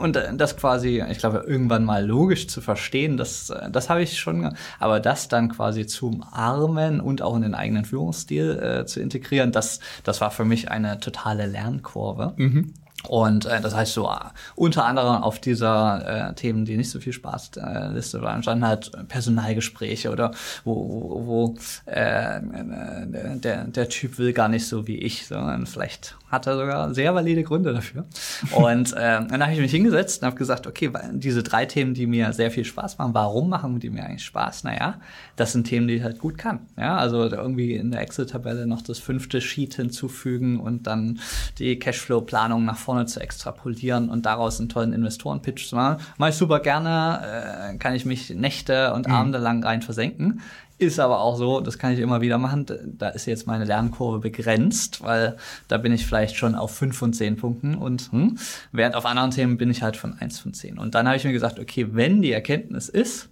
[0.00, 4.54] und das quasi, ich glaube, irgendwann mal logisch zu verstehen, das, das habe ich schon,
[4.78, 9.52] aber das dann quasi zu umarmen und auch in den eigenen Führungsstil äh, zu integrieren,
[9.52, 12.34] das, das war für mich eine totale Lernkurve.
[12.36, 12.74] Mhm.
[13.06, 14.16] Und äh, das heißt so, uh,
[14.56, 18.90] unter anderem auf dieser äh, Themen, die nicht so viel Spaß äh, waren, standen halt
[19.06, 20.32] Personalgespräche oder
[20.64, 21.54] wo, wo, wo
[21.86, 26.94] äh, der, der Typ will gar nicht so wie ich, sondern vielleicht hat er sogar
[26.94, 28.04] sehr valide Gründe dafür.
[28.52, 32.06] Und äh, dann habe ich mich hingesetzt und habe gesagt, okay, diese drei Themen, die
[32.06, 34.64] mir sehr viel Spaß machen, warum machen die mir eigentlich Spaß?
[34.64, 35.00] Naja,
[35.36, 36.60] das sind Themen, die ich halt gut kann.
[36.76, 41.20] Ja, also irgendwie in der Excel-Tabelle noch das fünfte Sheet hinzufügen und dann
[41.58, 46.02] die Cashflow-Planung nach vorne zu extrapolieren und daraus einen tollen Investoren-Pitch zu machen.
[46.18, 49.14] Mache ich super gerne, äh, kann ich mich Nächte und mhm.
[49.14, 50.40] Abende lang rein versenken.
[50.78, 52.64] Ist aber auch so, das kann ich immer wieder machen,
[52.98, 55.36] da ist jetzt meine Lernkurve begrenzt, weil
[55.66, 58.38] da bin ich vielleicht schon auf fünf von zehn Punkten und hm,
[58.70, 60.78] während auf anderen Themen bin ich halt von eins von zehn.
[60.78, 63.28] Und dann habe ich mir gesagt, okay, wenn die Erkenntnis ist,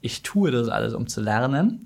[0.00, 1.84] ich tue das alles, um zu lernen,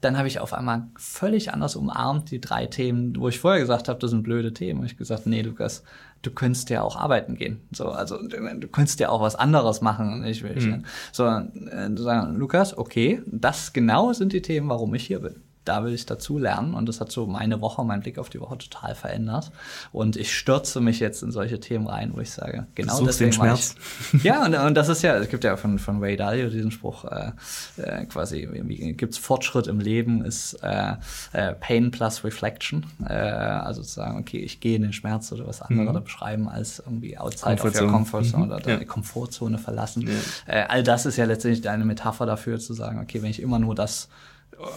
[0.00, 3.88] dann habe ich auf einmal völlig anders umarmt die drei Themen, wo ich vorher gesagt
[3.88, 4.80] habe, das sind blöde Themen.
[4.80, 5.82] Und ich gesagt, nee, Lukas,
[6.22, 7.60] du könntest ja auch arbeiten gehen.
[7.72, 10.24] So, also du könntest ja auch was anderes machen.
[10.24, 10.84] Ich will, mhm.
[11.10, 15.84] so, äh, sagen, Lukas, okay, das genau sind die Themen, warum ich hier bin da
[15.84, 18.56] will ich dazu lernen und das hat so meine Woche, mein Blick auf die Woche
[18.58, 19.52] total verändert
[19.92, 23.34] und ich stürze mich jetzt in solche Themen rein, wo ich sage, genau deswegen den
[23.34, 23.74] Schmerz.
[24.12, 26.70] Ich, ja und, und das ist ja, es gibt ja von, von Ray Dalio diesen
[26.70, 27.32] Spruch, äh,
[27.76, 30.94] äh, quasi, wie gibt's Fortschritt im Leben, ist äh,
[31.32, 35.46] äh, Pain plus Reflection, äh, also zu sagen, okay, ich gehe in den Schmerz oder
[35.46, 36.04] was andere mhm.
[36.04, 38.52] beschreiben als irgendwie outside of your comfort zone mhm.
[38.52, 38.84] oder deine ja.
[38.84, 40.08] Komfortzone verlassen.
[40.46, 40.66] Ja.
[40.68, 43.74] All das ist ja letztendlich eine Metapher dafür zu sagen, okay, wenn ich immer nur
[43.74, 44.08] das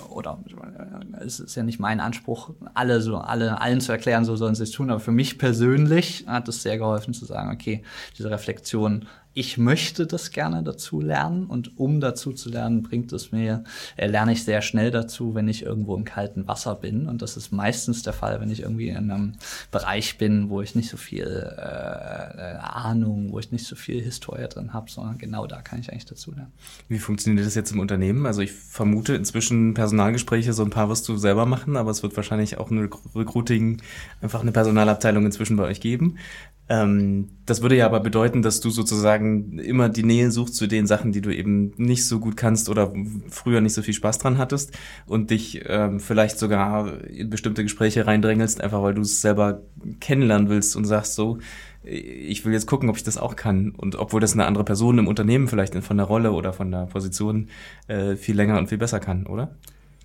[0.10, 0.39] oder
[1.26, 4.63] es ist ja nicht mein Anspruch, alle so, alle, allen zu erklären, so sollen sie
[4.63, 7.84] es tun, aber für mich persönlich hat es sehr geholfen zu sagen, okay,
[8.17, 13.32] diese Reflexion ich möchte das gerne dazu lernen und um dazu zu lernen, bringt es
[13.32, 13.63] mir,
[13.96, 17.08] äh, lerne ich sehr schnell dazu, wenn ich irgendwo im kalten Wasser bin.
[17.08, 19.34] Und das ist meistens der Fall, wenn ich irgendwie in einem
[19.72, 24.02] Bereich bin, wo ich nicht so viel äh, äh Ahnung, wo ich nicht so viel
[24.02, 26.52] Historie drin habe, sondern genau da kann ich eigentlich dazu lernen.
[26.89, 28.26] Wie funktioniert das jetzt im Unternehmen?
[28.26, 32.15] Also ich vermute inzwischen Personalgespräche, so ein paar wirst du selber machen, aber es wird
[32.17, 33.82] wahrscheinlich auch eine Recruiting,
[34.22, 36.17] einfach eine Personalabteilung inzwischen bei euch geben.
[36.72, 40.88] Ähm, das würde ja aber bedeuten, dass du sozusagen immer die Nähe suchst zu den
[40.88, 42.94] Sachen, die du eben nicht so gut kannst oder
[43.30, 44.72] früher nicht so viel Spaß dran hattest
[45.06, 49.64] und dich ähm, vielleicht sogar in bestimmte Gespräche reindrängelst, einfach weil du es selber
[50.00, 51.40] kennenlernen willst und sagst so,
[51.84, 53.72] ich will jetzt gucken, ob ich das auch kann.
[53.72, 56.86] Und obwohl das eine andere Person im Unternehmen vielleicht von der Rolle oder von der
[56.86, 57.50] Position
[57.88, 59.58] äh, viel länger und viel besser kann, oder?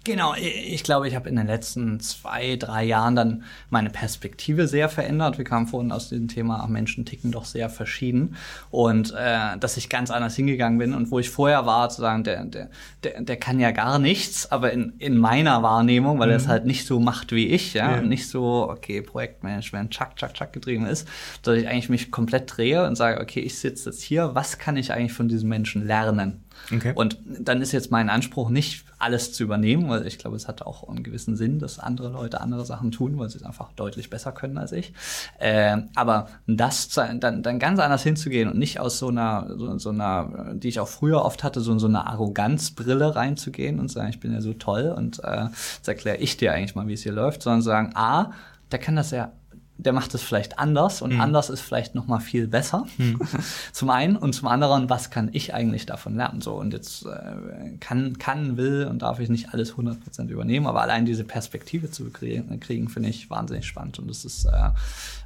[0.07, 4.89] Genau, ich glaube, ich habe in den letzten zwei, drei Jahren dann meine Perspektive sehr
[4.89, 5.37] verändert.
[5.37, 8.37] Wir kamen vorhin aus dem Thema, Menschen ticken doch sehr verschieden.
[8.71, 12.23] Und äh, dass ich ganz anders hingegangen bin und wo ich vorher war, zu sagen,
[12.23, 12.71] der, der,
[13.03, 16.35] der, der kann ja gar nichts, aber in, in meiner Wahrnehmung, weil mhm.
[16.35, 18.01] er es halt nicht so macht wie ich, ja, ja.
[18.01, 21.09] nicht so, okay, Projektmanagement, tschack, tschack, tschack getrieben ist,
[21.43, 24.77] dass ich eigentlich mich komplett drehe und sage, okay, ich sitze jetzt hier, was kann
[24.77, 26.46] ich eigentlich von diesem Menschen lernen?
[26.73, 26.93] Okay.
[26.95, 30.63] Und dann ist jetzt mein Anspruch nicht, alles zu übernehmen, weil ich glaube, es hat
[30.63, 34.11] auch einen gewissen Sinn, dass andere Leute andere Sachen tun, weil sie es einfach deutlich
[34.11, 34.95] besser können als ich.
[35.39, 39.91] Äh, aber das dann, dann ganz anders hinzugehen und nicht aus so einer, so, so
[39.91, 44.21] einer, die ich auch früher oft hatte, so, so eine Arroganzbrille reinzugehen und sagen, ich
[44.21, 47.13] bin ja so toll und äh, jetzt erkläre ich dir eigentlich mal, wie es hier
[47.13, 48.33] läuft, sondern sagen, A,
[48.73, 49.33] der kann das ja
[49.79, 51.21] der macht es vielleicht anders und mhm.
[51.21, 52.87] anders ist vielleicht noch mal viel besser.
[52.97, 53.21] Mhm.
[53.73, 56.41] zum einen und zum anderen, was kann ich eigentlich davon lernen?
[56.41, 60.81] So und jetzt äh, kann, kann, will und darf ich nicht alles 100% übernehmen, aber
[60.81, 64.71] allein diese Perspektive zu kriegen, kriegen finde ich wahnsinnig spannend und das ist äh,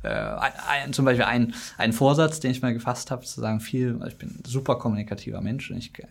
[0.03, 4.01] äh, ein, zum Beispiel ein, ein Vorsatz, den ich mal gefasst habe, zu sagen, viel,
[4.09, 6.07] ich bin ein super kommunikativer Mensch und ich äh,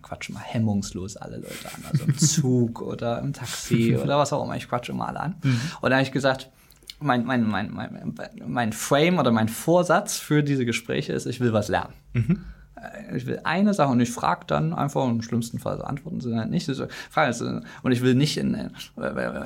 [0.00, 4.44] quatsche mal hemmungslos alle Leute an, also im Zug oder im Taxi oder was auch
[4.44, 5.34] immer, ich quatsche immer alle an.
[5.42, 5.60] Mhm.
[5.80, 6.50] Und da habe ich gesagt,
[7.00, 8.14] mein, mein, mein, mein,
[8.46, 11.94] mein Frame oder mein Vorsatz für diese Gespräche ist, ich will was lernen.
[12.12, 12.44] Mhm.
[12.80, 16.20] Äh, ich will eine Sache und ich frage dann einfach und im schlimmsten Fall antworten
[16.20, 16.68] sie halt nicht.
[16.68, 18.68] Und ich will nicht in, äh,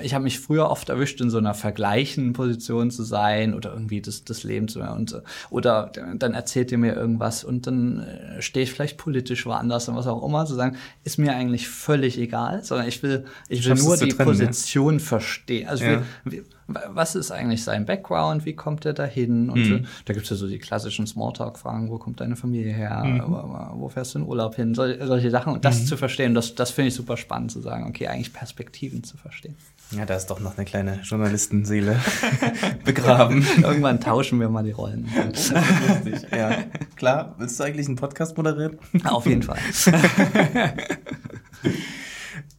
[0.03, 4.01] ich habe mich früher oft erwischt, in so einer vergleichenden Position zu sein oder irgendwie
[4.01, 8.65] das, das Leben zu und oder dann erzählt ihr mir irgendwas und dann äh, stehe
[8.65, 12.63] ich vielleicht politisch woanders und was auch immer, zu sagen, ist mir eigentlich völlig egal,
[12.65, 15.01] sondern ich will, ich will nur die trennen, Position ja?
[15.01, 15.69] verstehen.
[15.69, 16.03] Also ja.
[16.25, 19.51] will, was ist eigentlich sein Background, wie kommt er dahin?
[19.51, 19.87] Und mhm.
[20.07, 23.23] da gibt es ja so die klassischen Smalltalk-Fragen, wo kommt deine Familie her, mhm.
[23.75, 25.53] wo fährst du in Urlaub hin, Sol solche Sachen.
[25.53, 25.87] Und das mhm.
[25.87, 29.57] zu verstehen, das, das finde ich super spannend zu sagen, okay, eigentlich Perspektiven zu verstehen.
[29.91, 32.01] Ja, da ist doch noch eine kleine Journalistenseele
[32.85, 33.47] begraben.
[33.63, 35.09] Irgendwann tauschen wir mal die Rollen.
[36.31, 36.65] Ja.
[36.97, 38.79] Klar, willst du eigentlich einen Podcast moderieren?
[39.05, 39.59] Auf jeden Fall.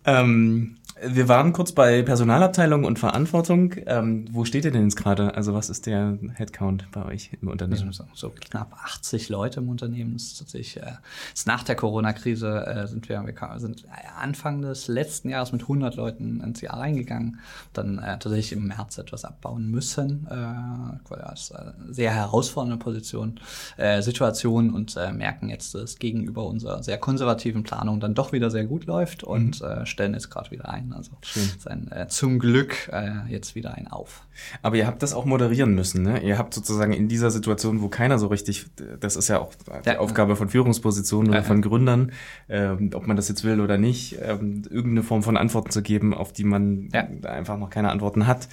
[0.06, 3.74] ähm, wir waren kurz bei Personalabteilung und Verantwortung.
[3.86, 5.36] Ähm, wo steht ihr denn jetzt gerade?
[5.36, 7.92] Also was ist der Headcount bei euch im Unternehmen?
[7.92, 10.14] So, so knapp 80 Leute im Unternehmen.
[10.14, 10.94] Das ist tatsächlich, äh,
[11.34, 13.84] ist nach der Corona-Krise äh, sind wir, wir sind
[14.18, 17.40] Anfang des letzten Jahres mit 100 Leuten ins Jahr reingegangen.
[17.74, 20.28] Dann äh, tatsächlich im März etwas abbauen müssen.
[20.30, 23.40] Äh, ja, ist eine sehr herausfordernde Position,
[23.76, 28.32] äh, Situation und äh, merken jetzt, dass es gegenüber unserer sehr konservativen Planung dann doch
[28.32, 29.68] wieder sehr gut läuft und mhm.
[29.68, 30.85] äh, stellen jetzt gerade wieder ein.
[30.94, 31.12] Also
[31.60, 34.26] sein, äh, zum Glück äh, jetzt wieder ein Auf.
[34.62, 36.22] Aber ihr habt das auch moderieren müssen, ne?
[36.22, 38.66] Ihr habt sozusagen in dieser Situation, wo keiner so richtig,
[39.00, 39.54] das ist ja auch
[39.86, 40.00] die ja.
[40.00, 42.12] Aufgabe von Führungspositionen oder von Gründern,
[42.50, 46.14] ähm, ob man das jetzt will oder nicht, ähm, irgendeine Form von Antworten zu geben,
[46.14, 46.90] auf die man
[47.24, 48.48] einfach noch keine Antworten hat.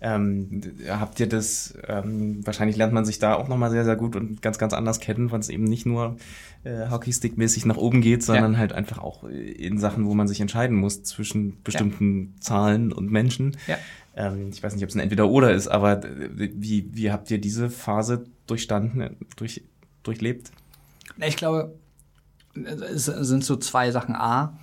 [0.00, 4.14] Ähm, habt ihr das, ähm, wahrscheinlich lernt man sich da auch nochmal sehr, sehr gut
[4.14, 6.16] und ganz, ganz anders kennen, weil es eben nicht nur
[6.64, 10.76] äh, Hockeystick-mäßig nach oben geht, sondern halt einfach auch in Sachen, wo man sich entscheiden
[10.76, 12.40] muss zwischen bestimmten ja.
[12.40, 13.56] Zahlen und Menschen.
[13.66, 13.78] Ja.
[14.16, 17.70] Ähm, ich weiß nicht, ob es ein Entweder-Oder ist, aber wie, wie habt ihr diese
[17.70, 19.62] Phase durchstanden, durch,
[20.02, 20.50] durchlebt?
[21.24, 21.74] Ich glaube,
[22.54, 24.14] es sind so zwei Sachen.
[24.14, 24.58] A,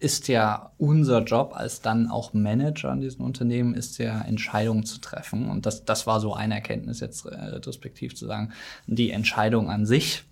[0.00, 4.98] ist ja unser Job als dann auch Manager in diesen Unternehmen, ist ja Entscheidungen zu
[4.98, 5.48] treffen.
[5.48, 8.52] Und das, das war so eine Erkenntnis jetzt äh, retrospektiv zu sagen,
[8.86, 10.24] die Entscheidung an sich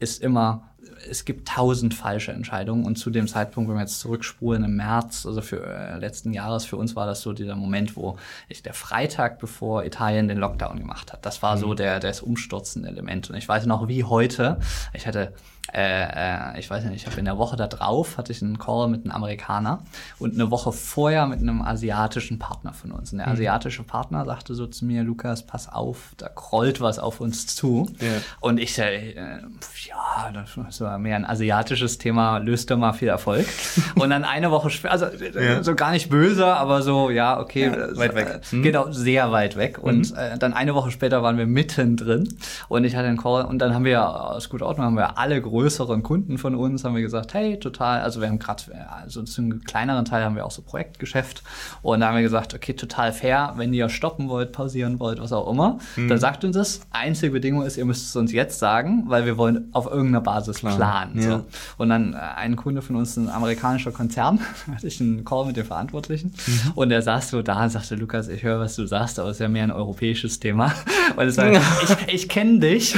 [0.00, 0.73] ist immer
[1.08, 5.26] es gibt tausend falsche Entscheidungen und zu dem Zeitpunkt, wenn wir jetzt zurückspulen im März,
[5.26, 8.16] also für äh, letzten Jahres, für uns war das so dieser Moment, wo
[8.48, 11.60] ich der Freitag, bevor Italien den Lockdown gemacht hat, das war mhm.
[11.60, 13.30] so der, das umstürzende Element.
[13.30, 14.58] Und ich weiß noch wie heute,
[14.92, 15.32] ich hatte
[15.72, 18.58] äh, äh, ich weiß nicht, ich habe in der Woche da drauf, hatte ich einen
[18.58, 19.82] Call mit einem Amerikaner
[20.18, 23.12] und eine Woche vorher mit einem asiatischen Partner von uns.
[23.12, 23.32] Und der mhm.
[23.32, 27.90] asiatische Partner sagte so zu mir, Lukas, pass auf, da krollt was auf uns zu.
[28.00, 28.08] Ja.
[28.40, 33.46] Und ich, äh, ja, das war mehr ein asiatisches Thema, löst doch mal viel Erfolg.
[33.94, 35.62] und dann eine Woche später, also ja.
[35.62, 37.66] so gar nicht böse, aber so, ja, okay.
[37.66, 38.40] Ja, weit weg.
[38.52, 38.62] Mhm.
[38.62, 39.78] Genau, sehr weit weg.
[39.80, 40.18] Und mhm.
[40.18, 42.28] äh, dann eine Woche später waren wir mittendrin
[42.68, 45.40] und ich hatte einen Call und dann haben wir aus guter Ordnung haben wir alle
[45.54, 49.40] größeren Kunden von uns haben wir gesagt, hey, total, also wir haben gerade, also zu
[49.40, 51.44] einem kleineren Teil haben wir auch so Projektgeschäft
[51.80, 55.32] und da haben wir gesagt, okay, total fair, wenn ihr stoppen wollt, pausieren wollt, was
[55.32, 56.08] auch immer, mhm.
[56.08, 56.80] dann sagt uns das.
[56.90, 60.58] Einzige Bedingung ist, ihr müsst es uns jetzt sagen, weil wir wollen auf irgendeiner Basis
[60.58, 60.76] Klar.
[60.76, 61.22] planen.
[61.22, 61.38] Ja.
[61.38, 61.44] So.
[61.78, 64.40] Und dann äh, ein Kunde von uns, ein amerikanischer Konzern,
[64.74, 66.72] hatte ich einen Call mit dem Verantwortlichen mhm.
[66.74, 69.36] und der saß so da und sagte, Lukas, ich höre, was du sagst, aber es
[69.36, 70.74] ist ja mehr ein europäisches Thema.
[71.16, 72.94] Und ich sage, ich, ich kenne dich,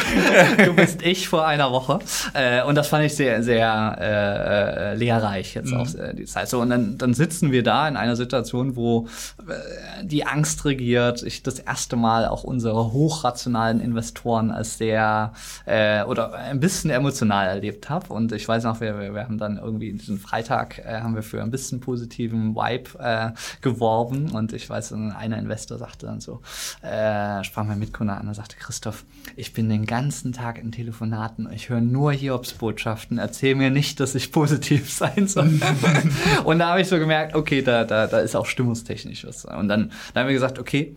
[0.65, 1.99] du bist ich vor einer Woche.
[2.47, 5.81] Äh, und das fand ich sehr, sehr äh, äh, lehrreich jetzt mhm.
[5.81, 6.49] auch äh, die Zeit.
[6.49, 9.09] So, und dann, dann sitzen wir da in einer Situation, wo
[9.49, 11.23] äh, die Angst regiert.
[11.23, 15.33] Ich das erste Mal auch unsere hochrationalen Investoren als sehr
[15.65, 18.13] äh, oder ein bisschen emotional erlebt habe.
[18.13, 21.43] Und ich weiß noch, wir, wir haben dann irgendwie diesen Freitag äh, haben wir für
[21.43, 23.31] ein bisschen positiven Vibe äh,
[23.61, 24.31] geworben.
[24.31, 26.41] Und ich weiß, einer Investor sagte dann so,
[26.83, 29.05] äh, sprach mein Mitkunde an und sagte, Christoph,
[29.35, 31.51] ich bin den ganzen Tag in Telefonaten.
[31.53, 33.19] Ich höre nur hier Hiobsbotschaften.
[33.19, 35.61] Erzähl mir nicht, dass ich positiv sein soll.
[36.45, 39.45] und da habe ich so gemerkt, okay, da, da, da ist auch stimmungstechnisch was.
[39.45, 40.97] Und dann, dann haben wir gesagt, okay,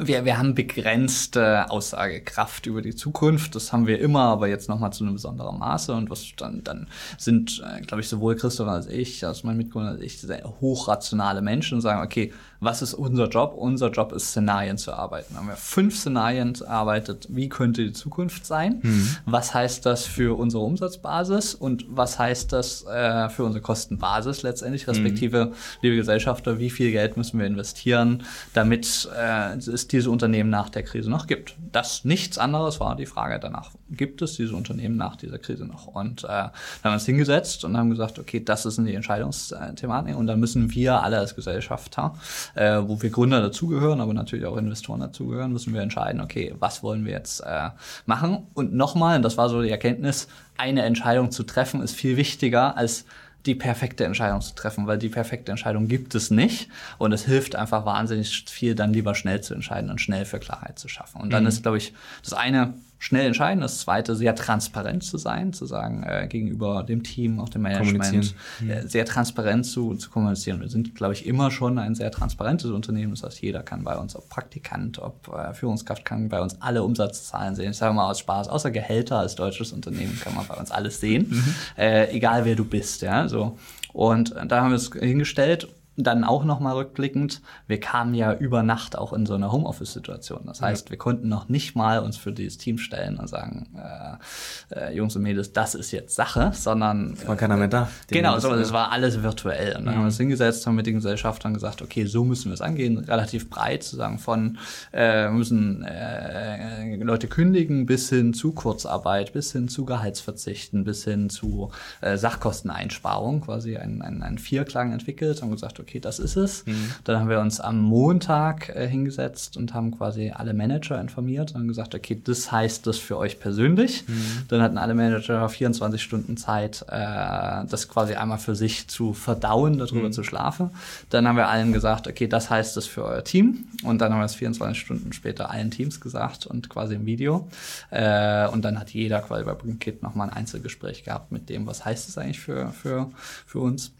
[0.00, 3.56] wir, wir haben begrenzte Aussagekraft über die Zukunft.
[3.56, 5.92] Das haben wir immer, aber jetzt nochmal zu einem besonderen Maße.
[5.92, 6.86] Und was dann, dann
[7.18, 11.42] sind, äh, glaube ich, sowohl Christoph als ich, als mein Mitgründer als ich, sehr hochrationale
[11.42, 12.32] Menschen und sagen, okay,
[12.64, 13.54] was ist unser Job?
[13.56, 15.36] Unser Job ist, Szenarien zu arbeiten.
[15.36, 17.26] haben wir fünf Szenarien erarbeitet.
[17.30, 18.80] Wie könnte die Zukunft sein?
[18.82, 19.08] Mhm.
[19.26, 21.54] Was heißt das für unsere Umsatzbasis?
[21.54, 24.88] Und was heißt das äh, für unsere Kostenbasis letztendlich?
[24.88, 25.52] Respektive, mhm.
[25.82, 28.22] liebe Gesellschafter, wie viel Geld müssen wir investieren,
[28.52, 31.56] damit äh, es diese Unternehmen nach der Krise noch gibt?
[31.72, 33.70] Das nichts anderes war die Frage danach.
[33.90, 35.86] Gibt es diese Unternehmen nach dieser Krise noch?
[35.86, 40.16] Und äh, dann haben wir uns hingesetzt und haben gesagt, okay, das ist die Entscheidungsthematik
[40.16, 42.14] und dann müssen wir alle als Gesellschafter
[42.54, 46.82] äh, wo wir Gründer dazugehören, aber natürlich auch Investoren dazugehören, müssen wir entscheiden, okay, was
[46.82, 47.70] wollen wir jetzt äh,
[48.06, 48.46] machen?
[48.54, 52.76] Und nochmal, und das war so die Erkenntnis, eine Entscheidung zu treffen ist viel wichtiger
[52.76, 53.04] als
[53.46, 57.56] die perfekte Entscheidung zu treffen, weil die perfekte Entscheidung gibt es nicht und es hilft
[57.56, 61.20] einfach wahnsinnig viel, dann lieber schnell zu entscheiden und schnell für Klarheit zu schaffen.
[61.20, 61.50] Und dann mhm.
[61.50, 63.60] ist, glaube ich, das eine schnell entscheiden.
[63.60, 68.34] Das zweite, sehr transparent zu sein, zu sagen, äh, gegenüber dem Team, auch dem Management,
[68.66, 70.60] äh, sehr transparent zu, zu kommunizieren.
[70.60, 73.12] Wir sind, glaube ich, immer schon ein sehr transparentes Unternehmen.
[73.12, 76.82] Das heißt, jeder kann bei uns, ob Praktikant, ob äh, Führungskraft, kann bei uns alle
[76.82, 77.72] Umsatzzahlen sehen.
[77.72, 80.98] Ich sage mal aus Spaß, außer Gehälter als deutsches Unternehmen kann man bei uns alles
[80.98, 81.54] sehen, mhm.
[81.76, 83.02] äh, egal wer du bist.
[83.02, 83.58] Ja, so.
[83.92, 88.98] Und da haben wir es hingestellt dann auch nochmal rückblickend, wir kamen ja über Nacht
[88.98, 90.42] auch in so eine Homeoffice-Situation.
[90.46, 90.90] Das heißt, ja.
[90.90, 95.14] wir konnten noch nicht mal uns für dieses Team stellen und sagen, äh, äh, Jungs
[95.14, 97.88] und Mädels, das ist jetzt Sache, sondern war keiner mehr da.
[98.08, 99.76] Genau, so, es war alles virtuell.
[99.76, 99.88] Und dann mhm.
[99.90, 102.98] haben wir uns hingesetzt, haben mit den Gesellschaftern gesagt, okay, so müssen wir es angehen,
[102.98, 104.58] relativ breit zu sagen, von
[104.92, 111.30] äh, müssen äh, Leute kündigen bis hin zu Kurzarbeit, bis hin zu Gehaltsverzichten, bis hin
[111.30, 116.66] zu äh, Sachkosteneinsparung, quasi ein, ein, ein Vierklang entwickelt, haben gesagt, okay, das ist es.
[116.66, 116.90] Mhm.
[117.04, 121.68] Dann haben wir uns am Montag äh, hingesetzt und haben quasi alle Manager informiert und
[121.68, 124.04] gesagt, okay, das heißt das für euch persönlich.
[124.08, 124.44] Mhm.
[124.48, 129.78] Dann hatten alle Manager 24 Stunden Zeit, äh, das quasi einmal für sich zu verdauen,
[129.78, 130.12] darüber mhm.
[130.12, 130.70] zu schlafen.
[131.10, 133.66] Dann haben wir allen gesagt, okay, das heißt das für euer Team.
[133.82, 137.48] Und dann haben wir es 24 Stunden später allen Teams gesagt und quasi im Video.
[137.90, 141.84] Äh, und dann hat jeder quasi bei Booking nochmal ein Einzelgespräch gehabt mit dem, was
[141.84, 143.10] heißt es eigentlich für, für,
[143.46, 143.92] für uns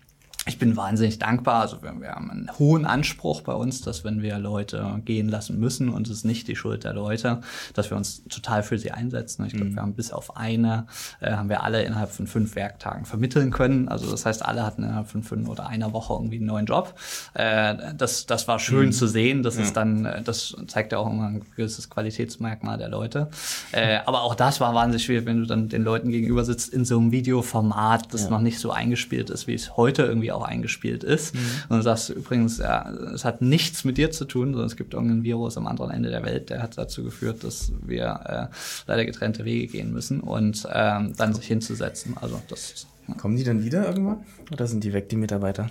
[0.46, 1.62] ich bin wahnsinnig dankbar.
[1.62, 5.88] Also wir, haben einen hohen Anspruch bei uns, dass wenn wir Leute gehen lassen müssen
[5.88, 7.40] und es ist nicht die Schuld der Leute,
[7.72, 9.46] dass wir uns total für sie einsetzen.
[9.46, 9.74] Ich glaube, mhm.
[9.76, 10.86] wir haben bis auf eine,
[11.20, 13.88] äh, haben wir alle innerhalb von fünf Werktagen vermitteln können.
[13.88, 16.94] Also das heißt, alle hatten innerhalb von fünf oder einer Woche irgendwie einen neuen Job.
[17.32, 18.92] Äh, das, das war schön mhm.
[18.92, 19.42] zu sehen.
[19.42, 19.62] Das ja.
[19.62, 23.30] ist dann, äh, das zeigt ja auch immer ein gewisses Qualitätsmerkmal der Leute.
[23.72, 26.84] Äh, aber auch das war wahnsinnig schwierig, wenn du dann den Leuten gegenüber sitzt in
[26.84, 28.30] so einem Videoformat, das ja.
[28.30, 31.34] noch nicht so eingespielt ist, wie es heute irgendwie auch eingespielt ist.
[31.34, 31.40] Mhm.
[31.68, 34.94] Und du sagst übrigens, ja, es hat nichts mit dir zu tun, sondern es gibt
[34.94, 38.54] irgendein Virus am anderen Ende der Welt, der hat dazu geführt, dass wir äh,
[38.86, 42.16] leider getrennte Wege gehen müssen und ähm, dann sich hinzusetzen.
[42.20, 43.14] Also das ja.
[43.14, 44.24] Kommen die dann wieder irgendwann?
[44.50, 45.70] Oder sind die weg, die Mitarbeiter?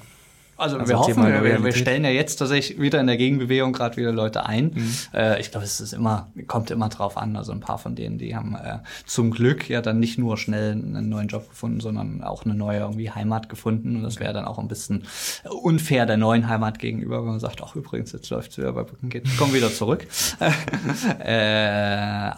[0.55, 3.97] Also, also wir hoffen, wir, wir, stellen ja jetzt tatsächlich wieder in der Gegenbewegung gerade
[3.97, 4.71] wieder Leute ein.
[4.73, 4.93] Mhm.
[5.13, 7.35] Äh, ich glaube, es ist immer, kommt immer drauf an.
[7.35, 10.73] Also ein paar von denen, die haben äh, zum Glück ja dann nicht nur schnell
[10.73, 13.95] einen neuen Job gefunden, sondern auch eine neue irgendwie Heimat gefunden.
[13.95, 15.03] Und das wäre dann auch ein bisschen
[15.49, 19.09] unfair der neuen Heimat gegenüber, wenn man sagt, ach übrigens, jetzt läuft's wieder bei Brücken
[19.09, 20.05] geht, komm wieder zurück.
[21.19, 21.33] äh,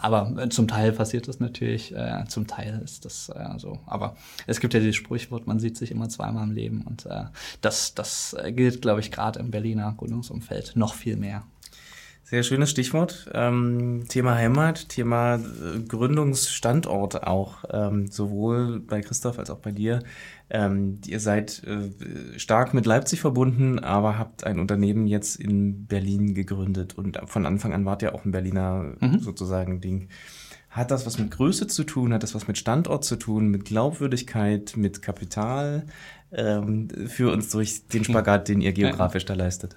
[0.00, 3.78] aber zum Teil passiert das natürlich, äh, zum Teil ist das äh, so.
[3.86, 7.24] Aber es gibt ja dieses Sprichwort, man sieht sich immer zweimal im Leben und äh,
[7.60, 11.44] das, das das gilt, glaube ich, gerade im Berliner Gründungsumfeld noch viel mehr.
[12.22, 13.30] Sehr schönes Stichwort.
[13.34, 20.00] Ähm, Thema Heimat, Thema äh, Gründungsstandort auch, ähm, sowohl bei Christoph als auch bei dir.
[20.50, 26.34] Ähm, ihr seid äh, stark mit Leipzig verbunden, aber habt ein Unternehmen jetzt in Berlin
[26.34, 29.20] gegründet und von Anfang an wart ihr auch ein Berliner mhm.
[29.20, 30.08] sozusagen Ding.
[30.76, 32.12] Hat das was mit Größe zu tun?
[32.12, 33.48] Hat das was mit Standort zu tun?
[33.48, 34.76] Mit Glaubwürdigkeit?
[34.76, 35.86] Mit Kapital?
[36.32, 39.76] Ähm, für uns durch den Spagat, den ihr geografisch da leistet.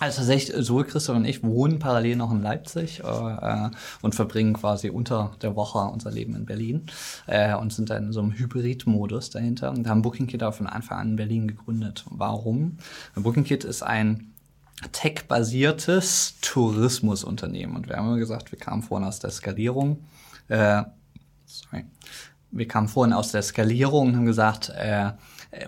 [0.00, 3.68] Also tatsächlich, so Christoph und ich wohnen parallel noch in Leipzig äh,
[4.00, 6.86] und verbringen quasi unter der Woche unser Leben in Berlin
[7.26, 10.98] äh, und sind dann in so einem Hybrid-Modus dahinter und haben BookingKit auch von Anfang
[10.98, 12.06] an in Berlin gegründet.
[12.08, 12.78] Warum?
[13.14, 14.32] BookingKit ist ein
[14.92, 19.98] tech-basiertes Tourismusunternehmen und wir haben immer gesagt, wir kamen vorhin aus der Skalierung.
[20.48, 20.82] Äh,
[21.44, 21.84] sorry.
[22.52, 25.10] Wir kamen vorhin aus der Skalierung und haben gesagt, äh,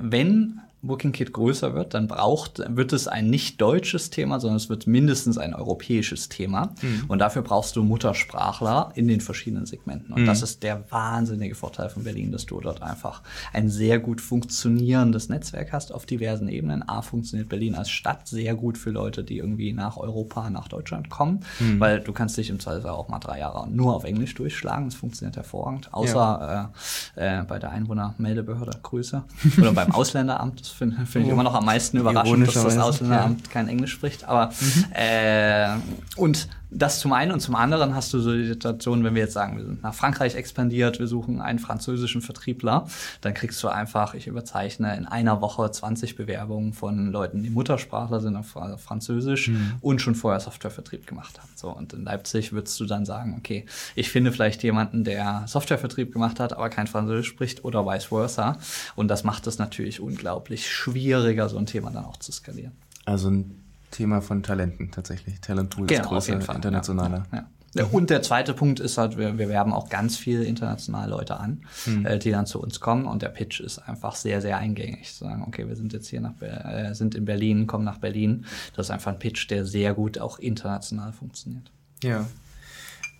[0.01, 4.87] wenn BookingKit größer wird, dann braucht, wird es ein nicht deutsches Thema, sondern es wird
[4.87, 6.74] mindestens ein europäisches Thema.
[6.83, 7.05] Mhm.
[7.09, 10.12] Und dafür brauchst du Muttersprachler in den verschiedenen Segmenten.
[10.12, 10.26] Und mhm.
[10.26, 13.22] das ist der wahnsinnige Vorteil von Berlin, dass du dort einfach
[13.53, 16.87] ein sehr gut funktionierendes Netzwerk hast auf diversen Ebenen.
[16.89, 21.11] A, funktioniert Berlin als Stadt sehr gut für Leute, die irgendwie nach Europa, nach Deutschland
[21.11, 21.78] kommen, mhm.
[21.78, 24.87] weil du kannst dich im Zweifel auch mal drei Jahre nur auf Englisch durchschlagen.
[24.87, 25.95] Das funktioniert hervorragend.
[25.95, 26.72] Außer
[27.16, 27.22] ja.
[27.22, 29.22] äh, äh, bei der Einwohnermeldebehörde, Grüße.
[29.59, 33.52] Oder beim Ausländeramt, finde find ich immer noch am meisten überraschend, dass das Ausländeramt ja.
[33.52, 34.24] kein Englisch spricht.
[34.24, 34.84] Aber mhm.
[34.92, 35.68] äh,
[36.16, 39.34] und das zum einen und zum anderen hast du so die Situation, wenn wir jetzt
[39.34, 42.86] sagen, wir sind nach Frankreich expandiert, wir suchen einen französischen Vertriebler,
[43.20, 48.20] dann kriegst du einfach, ich überzeichne in einer Woche 20 Bewerbungen von Leuten, die Muttersprachler
[48.20, 49.74] sind auf Französisch mhm.
[49.80, 51.50] und schon vorher Softwarevertrieb gemacht haben.
[51.54, 56.12] So und in Leipzig würdest du dann sagen, okay, ich finde vielleicht jemanden, der Softwarevertrieb
[56.12, 58.58] gemacht hat, aber kein Französisch spricht oder vice versa
[58.96, 62.72] und das macht es natürlich unglaublich schwieriger, so ein Thema dann auch zu skalieren.
[63.04, 63.61] Also ein
[63.93, 65.40] Thema von Talenten tatsächlich.
[65.40, 67.24] Talentpool genau, ist größer, internationaler.
[67.32, 67.84] Ja, ja.
[67.84, 71.62] Und der zweite Punkt ist halt, wir, wir werben auch ganz viel internationale Leute an,
[71.86, 72.05] mhm.
[72.05, 75.14] äh, die dann zu uns kommen und der Pitch ist einfach sehr, sehr eingängig.
[75.14, 78.45] Zu sagen, okay, wir sind jetzt hier nach, äh, sind in Berlin, kommen nach Berlin.
[78.74, 81.70] Das ist einfach ein Pitch, der sehr gut auch international funktioniert.
[82.03, 82.26] Ja.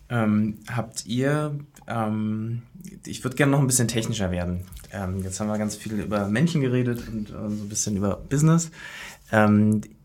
[0.09, 2.62] Ähm, habt ihr, ähm,
[3.07, 4.64] ich würde gerne noch ein bisschen technischer werden.
[4.93, 8.16] Ähm, jetzt haben wir ganz viel über Menschen geredet und äh, so ein bisschen über
[8.16, 8.70] Business.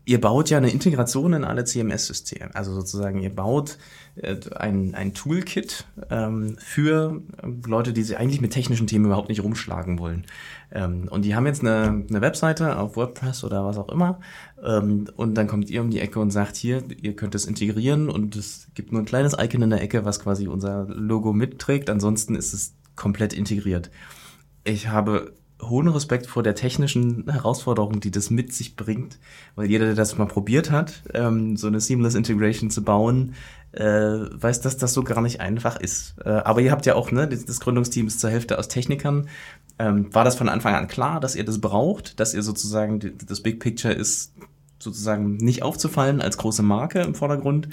[0.08, 2.54] Ähm, ihr baut ja eine Integration in alle CMS-Systeme.
[2.54, 3.78] Also sozusagen, ihr baut
[4.16, 7.22] äh, ein, ein Toolkit ähm, für
[7.66, 10.24] Leute, die sich eigentlich mit technischen Themen überhaupt nicht rumschlagen wollen.
[10.72, 14.20] Ähm, und die haben jetzt eine, eine Webseite auf WordPress oder was auch immer.
[14.62, 18.08] Ähm, und dann kommt ihr um die Ecke und sagt, hier, ihr könnt es integrieren
[18.08, 21.90] und es gibt nur ein kleines Icon in der Ecke, was quasi unser Logo mitträgt.
[21.90, 23.90] Ansonsten ist es komplett integriert.
[24.64, 29.18] Ich habe hohen Respekt vor der technischen Herausforderung, die das mit sich bringt,
[29.56, 33.34] weil jeder, der das mal probiert hat, ähm, so eine Seamless Integration zu bauen,
[33.72, 36.14] äh, weiß, dass das so gar nicht einfach ist.
[36.24, 39.28] Äh, aber ihr habt ja auch, ne, das, Gründungsteam ist zur Hälfte aus Technikern.
[39.78, 43.42] Ähm, war das von Anfang an klar, dass ihr das braucht, dass ihr sozusagen, das
[43.42, 44.32] Big Picture ist
[44.78, 47.68] sozusagen nicht aufzufallen als große Marke im Vordergrund,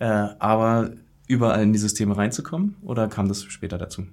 [0.00, 0.90] äh, aber
[1.28, 2.76] überall in die Systeme reinzukommen?
[2.82, 4.06] Oder kam das später dazu?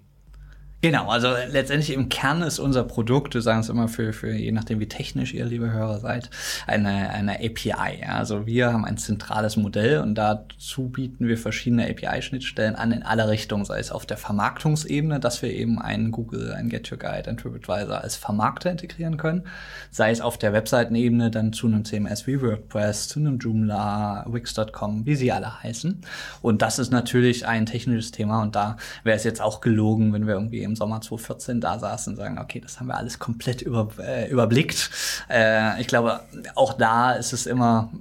[0.82, 4.52] Genau, also letztendlich im Kern ist unser Produkt, wir sagen es immer für, für je
[4.52, 6.30] nachdem wie technisch ihr, liebe Hörer, seid,
[6.68, 8.02] eine, eine API.
[8.02, 8.18] Ja?
[8.18, 13.30] Also wir haben ein zentrales Modell und dazu bieten wir verschiedene API-Schnittstellen an in alle
[13.30, 17.32] Richtungen, sei es auf der Vermarktungsebene, dass wir eben einen Google, ein Get Your Guide,
[17.32, 19.46] ein TripAdvisor als Vermarkter integrieren können,
[19.90, 25.08] sei es auf der Webseitenebene dann zu einem CMS wie WordPress, zu einem Joomla, Wix.com,
[25.08, 26.02] wie sie alle heißen.
[26.44, 30.28] Und das ist natürlich ein technisches Thema und da wäre es jetzt auch gelogen, wenn
[30.28, 33.62] wir irgendwie im Sommer 2014 da saßen und sagen, okay, das haben wir alles komplett
[33.62, 34.90] über, äh, überblickt.
[35.30, 36.22] Äh, ich glaube,
[36.56, 37.92] auch da ist es immer,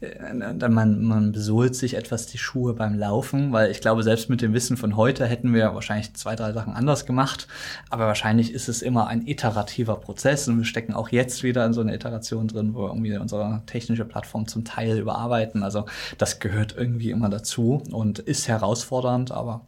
[0.00, 4.42] äh, man, man besohlt sich etwas die Schuhe beim Laufen, weil ich glaube, selbst mit
[4.42, 7.48] dem Wissen von heute hätten wir wahrscheinlich zwei, drei Sachen anders gemacht.
[7.90, 11.72] Aber wahrscheinlich ist es immer ein iterativer Prozess und wir stecken auch jetzt wieder in
[11.72, 15.62] so eine Iteration drin, wo wir irgendwie unsere technische Plattform zum Teil überarbeiten.
[15.62, 15.86] Also
[16.18, 19.62] das gehört irgendwie immer dazu und ist herausfordernd, aber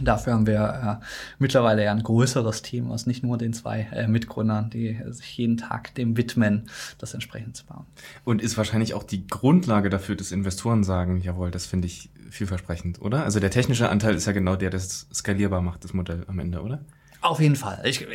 [0.00, 1.04] Dafür haben wir äh,
[1.38, 5.36] mittlerweile ja ein größeres Team aus nicht nur den zwei äh, Mitgründern, die äh, sich
[5.36, 6.68] jeden Tag dem widmen,
[6.98, 7.86] das entsprechend zu bauen.
[8.24, 13.00] Und ist wahrscheinlich auch die Grundlage dafür, dass Investoren sagen, jawohl, das finde ich vielversprechend,
[13.00, 13.24] oder?
[13.24, 16.38] Also der technische Anteil ist ja genau der, der es skalierbar macht, das Modell am
[16.38, 16.80] Ende, oder?
[17.20, 17.80] Auf jeden Fall.
[17.84, 18.06] Ich,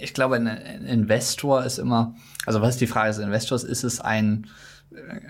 [0.00, 2.14] ich glaube, ein Investor ist immer,
[2.46, 3.64] also was ist die Frage des Investors?
[3.64, 4.46] Ist es ein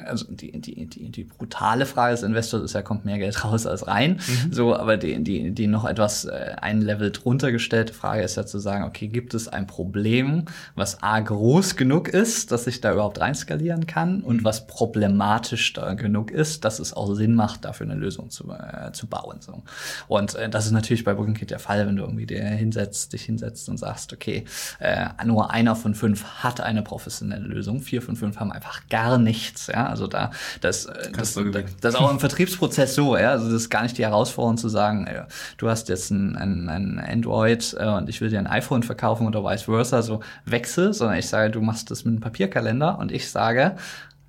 [0.07, 3.67] also die, die, die, die brutale Frage des Investors ist ja, kommt mehr Geld raus
[3.67, 4.21] als rein.
[4.27, 4.53] Mhm.
[4.53, 8.47] So, aber die, die, die noch etwas äh, ein Level drunter gestellte Frage ist ja
[8.47, 10.45] zu sagen, okay, gibt es ein Problem,
[10.75, 14.45] was A groß genug ist, dass ich da überhaupt rein skalieren kann und mhm.
[14.45, 18.93] was problematisch da genug ist, dass es auch Sinn macht, dafür eine Lösung zu, äh,
[18.93, 19.39] zu bauen.
[19.41, 19.63] So.
[20.07, 23.23] Und äh, das ist natürlich bei BookingKit der Fall, wenn du irgendwie dir hinsetzt, dich
[23.23, 24.45] hinsetzt und sagst, okay,
[24.81, 29.19] äh, nur einer von fünf hat eine professionelle Lösung, vier von fünf haben einfach gar
[29.19, 29.67] nichts nichts.
[29.69, 30.31] Ja, also da
[30.61, 33.17] das äh, das, das, das ist auch im Vertriebsprozess so.
[33.17, 35.23] Ja, also das ist gar nicht die Herausforderung zu sagen, ey,
[35.57, 39.27] du hast jetzt ein, ein, ein Android äh, und ich will dir ein iPhone verkaufen
[39.27, 40.03] oder vice versa.
[40.03, 43.77] So wechsel, sondern ich sage, du machst das mit einem Papierkalender und ich sage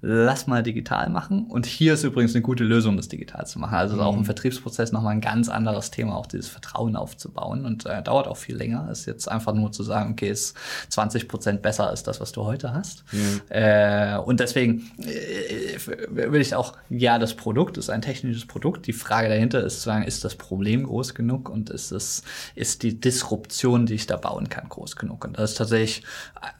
[0.01, 1.47] lass mal digital machen.
[1.47, 3.75] Und hier ist übrigens eine gute Lösung, das digital zu machen.
[3.75, 4.01] Also mhm.
[4.01, 7.65] auch im Vertriebsprozess nochmal ein ganz anderes Thema, auch dieses Vertrauen aufzubauen.
[7.65, 8.89] Und äh, dauert auch viel länger.
[8.91, 10.55] Ist jetzt einfach nur zu sagen, okay, ist
[10.89, 13.05] 20 Prozent besser als das, was du heute hast.
[13.11, 13.41] Mhm.
[13.49, 15.79] Äh, und deswegen äh,
[16.09, 18.85] will ich auch, ja, das Produkt ist ein technisches Produkt.
[18.85, 22.23] Die Frage dahinter ist zu sagen, ist das Problem groß genug und ist es,
[22.53, 25.25] ist die Disruption, die ich da bauen kann, groß genug?
[25.25, 26.03] Und das ist tatsächlich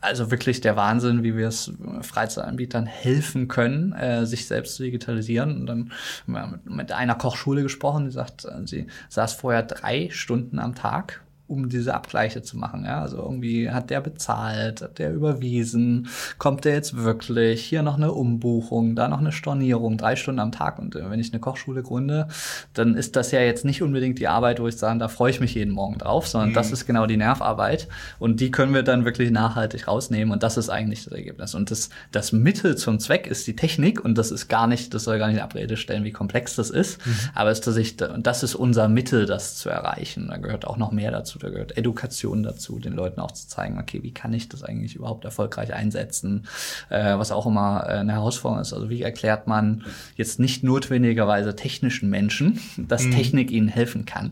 [0.02, 1.72] also wirklich der Wahnsinn, wie wir es
[2.02, 5.61] Freizeitanbietern helfen helfen können, äh, sich selbst zu digitalisieren.
[5.61, 5.91] Und dann
[6.28, 10.59] haben wir mit, mit einer Kochschule gesprochen, die sagt, äh, sie saß vorher drei Stunden
[10.59, 12.84] am Tag um diese Abgleiche zu machen.
[12.86, 13.02] Ja?
[13.02, 18.12] Also irgendwie hat der bezahlt, hat der überwiesen, kommt der jetzt wirklich, hier noch eine
[18.12, 20.78] Umbuchung, da noch eine Stornierung, drei Stunden am Tag.
[20.80, 22.28] Und äh, wenn ich eine Kochschule gründe,
[22.74, 25.39] dann ist das ja jetzt nicht unbedingt die Arbeit, wo ich sage, da freue ich
[25.39, 26.56] mich jeden Morgen drauf, sondern mhm.
[26.56, 27.88] das ist genau die Nervarbeit.
[28.20, 30.34] Und die können wir dann wirklich nachhaltig rausnehmen.
[30.34, 31.56] Und das ist eigentlich das Ergebnis.
[31.56, 34.04] Und das, das Mittel zum Zweck ist die Technik.
[34.04, 36.70] Und das ist gar nicht, das soll gar nicht in Abrede stellen, wie komplex das
[36.70, 37.06] ist.
[37.06, 37.16] Mhm.
[37.34, 40.28] Aber es ist tatsächlich, das ist unser Mittel, das zu erreichen.
[40.28, 43.48] Da gehört auch noch mehr dazu dazu, da gehört Education dazu, den Leuten auch zu
[43.48, 46.48] zeigen, okay, wie kann ich das eigentlich überhaupt erfolgreich einsetzen,
[46.90, 48.74] äh, was auch immer äh, eine Herausforderung ist.
[48.74, 49.84] Also wie erklärt man
[50.16, 53.12] jetzt nicht notwendigerweise technischen Menschen, dass mhm.
[53.12, 54.32] Technik ihnen helfen kann.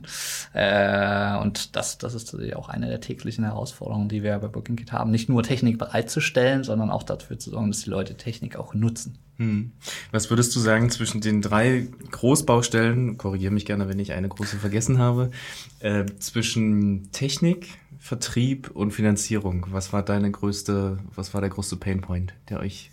[0.54, 4.92] Äh, und das, das ist tatsächlich auch eine der täglichen Herausforderungen, die wir bei BookingKit
[4.92, 8.74] haben, nicht nur Technik bereitzustellen, sondern auch dafür zu sorgen, dass die Leute Technik auch
[8.74, 9.18] nutzen.
[9.38, 9.74] Hm.
[10.12, 14.58] Was würdest du sagen zwischen den drei Großbaustellen, korrigiere mich gerne, wenn ich eine große
[14.58, 15.32] vergessen habe,
[15.80, 17.68] äh, zwischen Technik,
[18.00, 19.68] Vertrieb und Finanzierung?
[19.72, 22.92] Was war deine größte, was war der größte Painpoint, der euch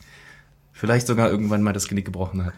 [0.73, 2.55] vielleicht sogar irgendwann mal das Genick gebrochen hat?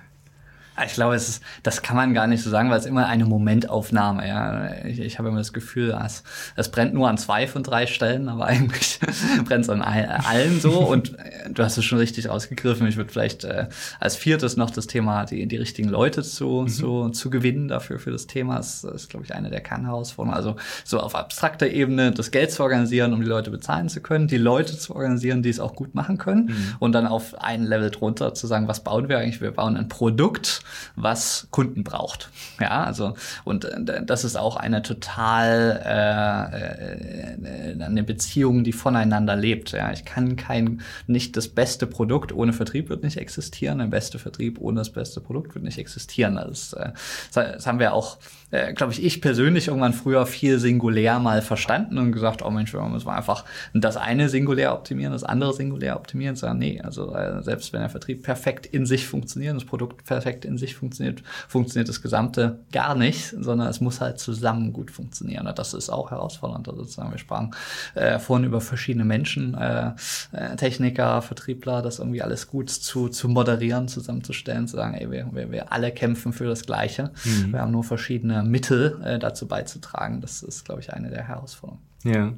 [0.84, 3.24] Ich glaube, es ist, das kann man gar nicht so sagen, weil es immer eine
[3.26, 4.26] Momentaufnahme.
[4.26, 6.24] Ja, ich, ich habe immer das Gefühl, es,
[6.56, 8.98] es brennt nur an zwei von drei Stellen, aber eigentlich
[9.44, 10.80] brennt es an allen so.
[10.80, 12.88] Und äh, du hast es schon richtig rausgegriffen.
[12.88, 13.68] Ich würde vielleicht äh,
[14.00, 16.68] als viertes noch das Thema die, die richtigen Leute zu, mhm.
[16.68, 18.56] zu, zu gewinnen dafür für das Thema.
[18.56, 20.36] Das ist, glaube ich, eine der Kernherausforderungen.
[20.36, 24.26] Also so auf abstrakter Ebene das Geld zu organisieren, um die Leute bezahlen zu können,
[24.26, 26.74] die Leute zu organisieren, die es auch gut machen können, mhm.
[26.80, 29.40] und dann auf ein Level drunter zu sagen, was bauen wir eigentlich?
[29.40, 30.63] Wir bauen ein Produkt
[30.96, 32.30] was Kunden braucht.
[32.60, 39.36] Ja, also und äh, das ist auch eine total äh, äh, eine Beziehung, die voneinander
[39.36, 39.72] lebt.
[39.72, 43.78] Ja, ich kann kein nicht das beste Produkt ohne Vertrieb wird nicht existieren.
[43.78, 46.36] Der beste Vertrieb ohne das beste Produkt wird nicht existieren.
[46.36, 46.92] Das, äh,
[47.32, 48.18] das haben wir auch
[48.54, 52.72] äh, glaube ich, ich persönlich irgendwann früher viel singulär mal verstanden und gesagt, oh Mensch,
[52.72, 56.36] wir müssen einfach das eine singulär optimieren, das andere singulär optimieren.
[56.36, 60.44] Sagen, nee, also äh, selbst wenn der Vertrieb perfekt in sich funktioniert, das Produkt perfekt
[60.44, 65.48] in sich funktioniert, funktioniert das Gesamte gar nicht, sondern es muss halt zusammen gut funktionieren.
[65.48, 66.68] Und das ist auch herausfordernd.
[66.68, 67.54] Also sozusagen, wir sprachen
[67.96, 69.92] äh, vorhin über verschiedene Menschen, äh,
[70.32, 75.28] äh, Techniker, Vertriebler, das irgendwie alles gut zu, zu moderieren, zusammenzustellen, zu sagen, ey, wir,
[75.32, 77.10] wir, wir alle kämpfen für das Gleiche.
[77.24, 77.52] Mhm.
[77.52, 80.20] Wir haben nur verschiedene Mittel äh, dazu beizutragen.
[80.20, 81.82] Das ist, glaube ich, eine der Herausforderungen.
[82.04, 82.34] Ja.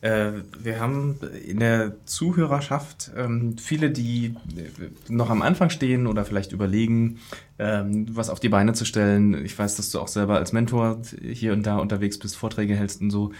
[0.00, 6.24] Äh, wir haben in der Zuhörerschaft ähm, viele, die äh, noch am Anfang stehen oder
[6.24, 7.18] vielleicht überlegen,
[7.58, 9.44] ähm, was auf die Beine zu stellen.
[9.44, 13.00] Ich weiß, dass du auch selber als Mentor hier und da unterwegs bist, Vorträge hältst
[13.00, 13.32] und so.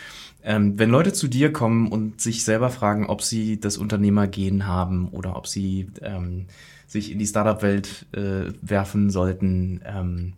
[0.42, 5.08] Ähm, wenn Leute zu dir kommen und sich selber fragen, ob sie das Unternehmergehen haben
[5.10, 6.46] oder ob sie ähm,
[6.88, 10.32] sich in die Startup-Welt äh, werfen sollten, ähm,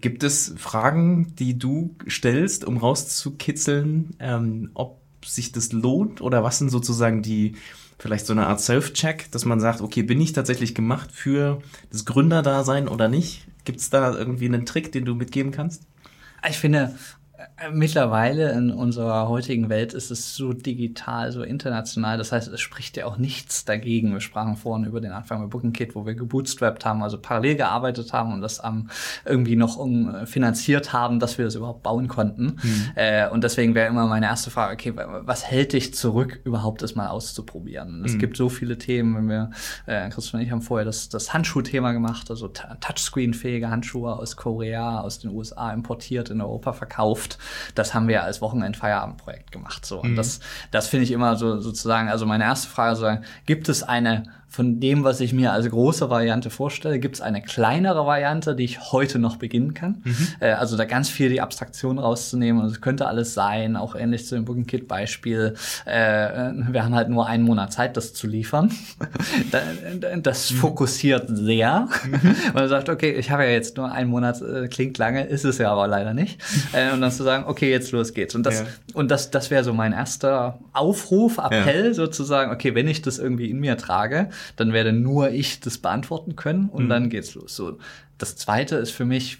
[0.00, 6.58] gibt es Fragen, die du stellst, um rauszukitzeln, ähm, ob sich das lohnt oder was
[6.58, 7.54] sind sozusagen die,
[7.98, 12.04] vielleicht so eine Art Self-Check, dass man sagt, okay, bin ich tatsächlich gemacht für das
[12.04, 13.46] Gründerdasein oder nicht?
[13.64, 15.84] Gibt es da irgendwie einen Trick, den du mitgeben kannst?
[16.48, 16.96] Ich finde,
[17.72, 22.18] Mittlerweile in unserer heutigen Welt ist es so digital, so international.
[22.18, 24.12] Das heißt, es spricht ja auch nichts dagegen.
[24.12, 27.56] Wir sprachen vorhin über den Anfang mit Booking Kit, wo wir gebootstrapped haben, also parallel
[27.56, 28.88] gearbeitet haben und das um,
[29.24, 32.56] irgendwie noch um, finanziert haben, dass wir das überhaupt bauen konnten.
[32.62, 32.90] Mhm.
[32.94, 36.94] Äh, und deswegen wäre immer meine erste Frage, okay, was hält dich zurück, überhaupt das
[36.94, 38.04] mal auszuprobieren?
[38.04, 38.18] Es mhm.
[38.18, 39.50] gibt so viele Themen, wenn wir,
[39.86, 45.00] äh, Christian und ich haben vorher das, das Handschuhthema gemacht, also Touchscreen-fähige Handschuhe aus Korea,
[45.00, 47.31] aus den USA importiert, in Europa verkauft
[47.74, 49.84] das haben wir als Wochenend-Feierabendprojekt gemacht.
[49.86, 50.00] So.
[50.00, 50.16] Und mhm.
[50.16, 54.24] das, das finde ich immer so sozusagen, also meine erste Frage sozusagen, gibt es eine
[54.52, 58.64] von dem, was ich mir als große Variante vorstelle, gibt es eine kleinere Variante, die
[58.64, 60.02] ich heute noch beginnen kann.
[60.04, 60.28] Mhm.
[60.40, 62.60] Äh, also da ganz viel die Abstraktion rauszunehmen.
[62.60, 65.54] Und es könnte alles sein, auch ähnlich zu dem Booking Kit Beispiel.
[65.86, 68.70] Äh, wir haben halt nur einen Monat Zeit, das zu liefern.
[70.22, 70.56] das mhm.
[70.56, 71.88] fokussiert sehr.
[72.04, 72.36] Mhm.
[72.52, 75.56] Man sagt, okay, ich habe ja jetzt nur einen Monat, äh, klingt lange, ist es
[75.56, 76.40] ja aber leider nicht.
[76.72, 78.34] Äh, und dann zu sagen, okay, jetzt los geht's.
[78.34, 78.66] Und das, ja.
[78.94, 81.94] und das, das wäre so mein erster Aufruf, Appell ja.
[81.94, 86.36] sozusagen, okay, wenn ich das irgendwie in mir trage, dann werde nur ich das beantworten
[86.36, 86.88] können und mhm.
[86.88, 87.54] dann geht's los.
[87.56, 87.78] So,
[88.22, 89.38] das zweite ist für mich,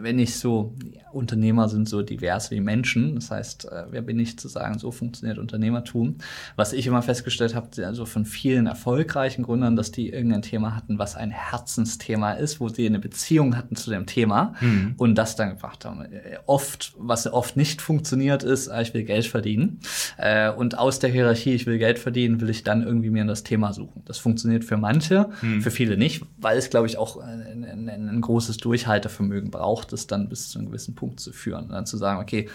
[0.00, 0.74] wenn ich so,
[1.12, 3.16] Unternehmer sind so divers wie Menschen.
[3.16, 6.16] Das heißt, äh, wer bin ich zu sagen, so funktioniert Unternehmertum?
[6.56, 10.98] Was ich immer festgestellt habe, also von vielen erfolgreichen Gründern, dass die irgendein Thema hatten,
[10.98, 14.94] was ein Herzensthema ist, wo sie eine Beziehung hatten zu dem Thema mhm.
[14.96, 16.06] und das dann gemacht haben.
[16.46, 19.80] Oft, was oft nicht funktioniert, ist, ah, ich will Geld verdienen.
[20.16, 23.42] Äh, und aus der Hierarchie, ich will Geld verdienen, will ich dann irgendwie mir das
[23.42, 24.00] Thema suchen.
[24.06, 25.60] Das funktioniert für manche, mhm.
[25.60, 30.06] für viele nicht, weil es, glaube ich, auch ein, ein, ein großes Durchhaltevermögen braucht, es
[30.06, 31.64] dann bis zu einem gewissen Punkt zu führen.
[31.64, 32.48] Und dann zu sagen, okay,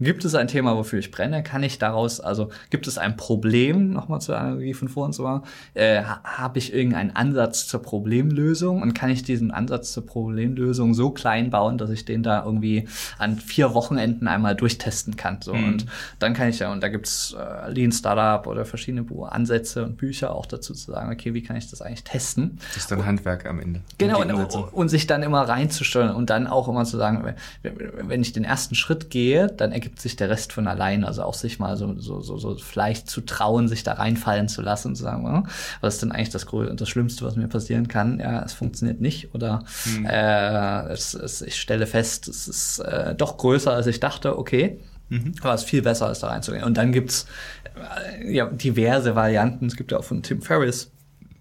[0.00, 1.42] Gibt es ein Thema, wofür ich brenne?
[1.42, 5.42] Kann ich daraus, also gibt es ein Problem, nochmal zur Analogie von vorhin so,
[5.74, 11.10] äh, habe ich irgendeinen Ansatz zur Problemlösung und kann ich diesen Ansatz zur Problemlösung so
[11.10, 12.88] klein bauen, dass ich den da irgendwie
[13.18, 15.38] an vier Wochenenden einmal durchtesten kann.
[15.40, 15.54] So.
[15.54, 15.64] Mhm.
[15.64, 15.86] Und
[16.18, 20.34] dann kann ich ja, und da gibt's äh, Lean Startup oder verschiedene Ansätze und Bücher
[20.34, 22.58] auch dazu zu sagen, okay, wie kann ich das eigentlich testen?
[22.74, 23.80] Das ist dann und, Handwerk am Ende.
[23.98, 28.32] Genau, und, und, sich dann immer reinzusteuern und dann auch immer zu sagen, wenn ich
[28.32, 31.04] den ersten Schritt gehe, dann ergibt sich der Rest von allein.
[31.04, 34.62] Also auch sich mal so, so, so, so vielleicht zu trauen, sich da reinfallen zu
[34.62, 35.48] lassen und zu sagen, oh,
[35.82, 38.18] was ist denn eigentlich das, das Schlimmste, was mir passieren kann?
[38.18, 40.06] Ja, es funktioniert nicht oder hm.
[40.06, 44.80] äh, es, es, ich stelle fest, es ist äh, doch größer, als ich dachte, okay.
[45.10, 45.34] Mhm.
[45.42, 46.64] Aber es ist viel besser, als da reinzugehen.
[46.64, 47.26] Und dann gibt's
[47.74, 49.66] äh, ja, diverse Varianten.
[49.66, 50.90] Es gibt ja auch von Tim Ferriss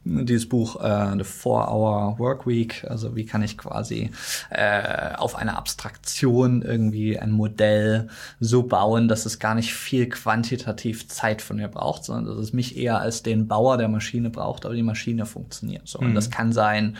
[0.05, 4.11] dieses Buch äh, The Four-Hour Work Week, also wie kann ich quasi
[4.49, 11.07] äh, auf eine Abstraktion irgendwie ein Modell so bauen, dass es gar nicht viel quantitativ
[11.07, 14.65] Zeit von mir braucht, sondern dass es mich eher als den Bauer der Maschine braucht,
[14.65, 15.87] aber die Maschine funktioniert.
[15.87, 16.01] So.
[16.01, 16.07] Mhm.
[16.07, 16.97] Und das kann sein,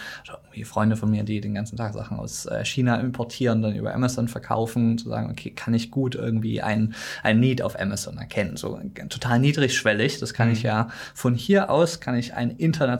[0.53, 3.93] wie Freunde von mir, die den ganzen Tag Sachen aus äh, China importieren, dann über
[3.93, 8.55] Amazon verkaufen, zu sagen, okay, kann ich gut irgendwie ein, ein Need auf Amazon erkennen.
[8.55, 8.79] So
[9.09, 10.19] total niedrigschwellig.
[10.19, 10.53] Das kann mhm.
[10.53, 12.92] ich ja von hier aus kann ich ein internationales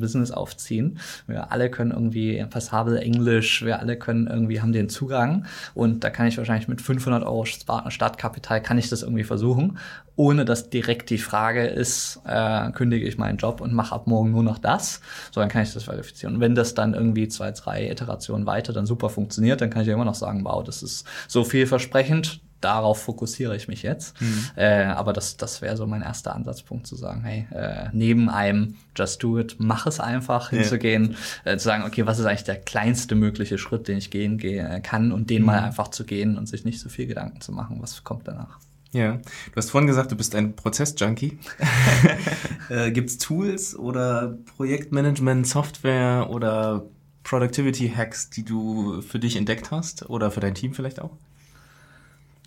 [0.00, 0.98] Business aufziehen.
[1.26, 6.10] Wir alle können irgendwie passabel Englisch, wir alle können irgendwie haben den Zugang und da
[6.10, 9.78] kann ich wahrscheinlich mit 500 Euro Startkapital kann ich das irgendwie versuchen
[10.20, 14.32] ohne dass direkt die Frage ist, äh, kündige ich meinen Job und mache ab morgen
[14.32, 16.34] nur noch das, so dann kann ich das verifizieren.
[16.34, 19.88] Und wenn das dann irgendwie zwei, drei Iterationen weiter dann super funktioniert, dann kann ich
[19.88, 24.20] ja immer noch sagen, wow, das ist so vielversprechend, darauf fokussiere ich mich jetzt.
[24.20, 24.44] Mhm.
[24.56, 28.76] Äh, aber das, das wäre so mein erster Ansatzpunkt zu sagen, hey, äh, neben einem
[28.96, 31.52] Just Do It, mach es einfach, hinzugehen, ja.
[31.52, 34.82] äh, zu sagen, okay, was ist eigentlich der kleinste mögliche Schritt, den ich gehen, gehen
[34.82, 35.46] kann und den mhm.
[35.46, 38.58] mal einfach zu gehen und sich nicht so viel Gedanken zu machen, was kommt danach.
[38.92, 41.38] Ja, du hast vorhin gesagt, du bist ein Prozess-Junkie.
[42.68, 46.84] äh, Gibt es Tools oder Projektmanagement-Software oder
[47.22, 51.12] Productivity-Hacks, die du für dich entdeckt hast oder für dein Team vielleicht auch?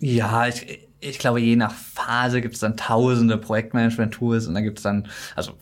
[0.04, 4.78] Ja, ich, ich glaube, je nach Phase gibt es dann tausende Projektmanagement-Tools und dann gibt
[4.78, 5.52] es dann, also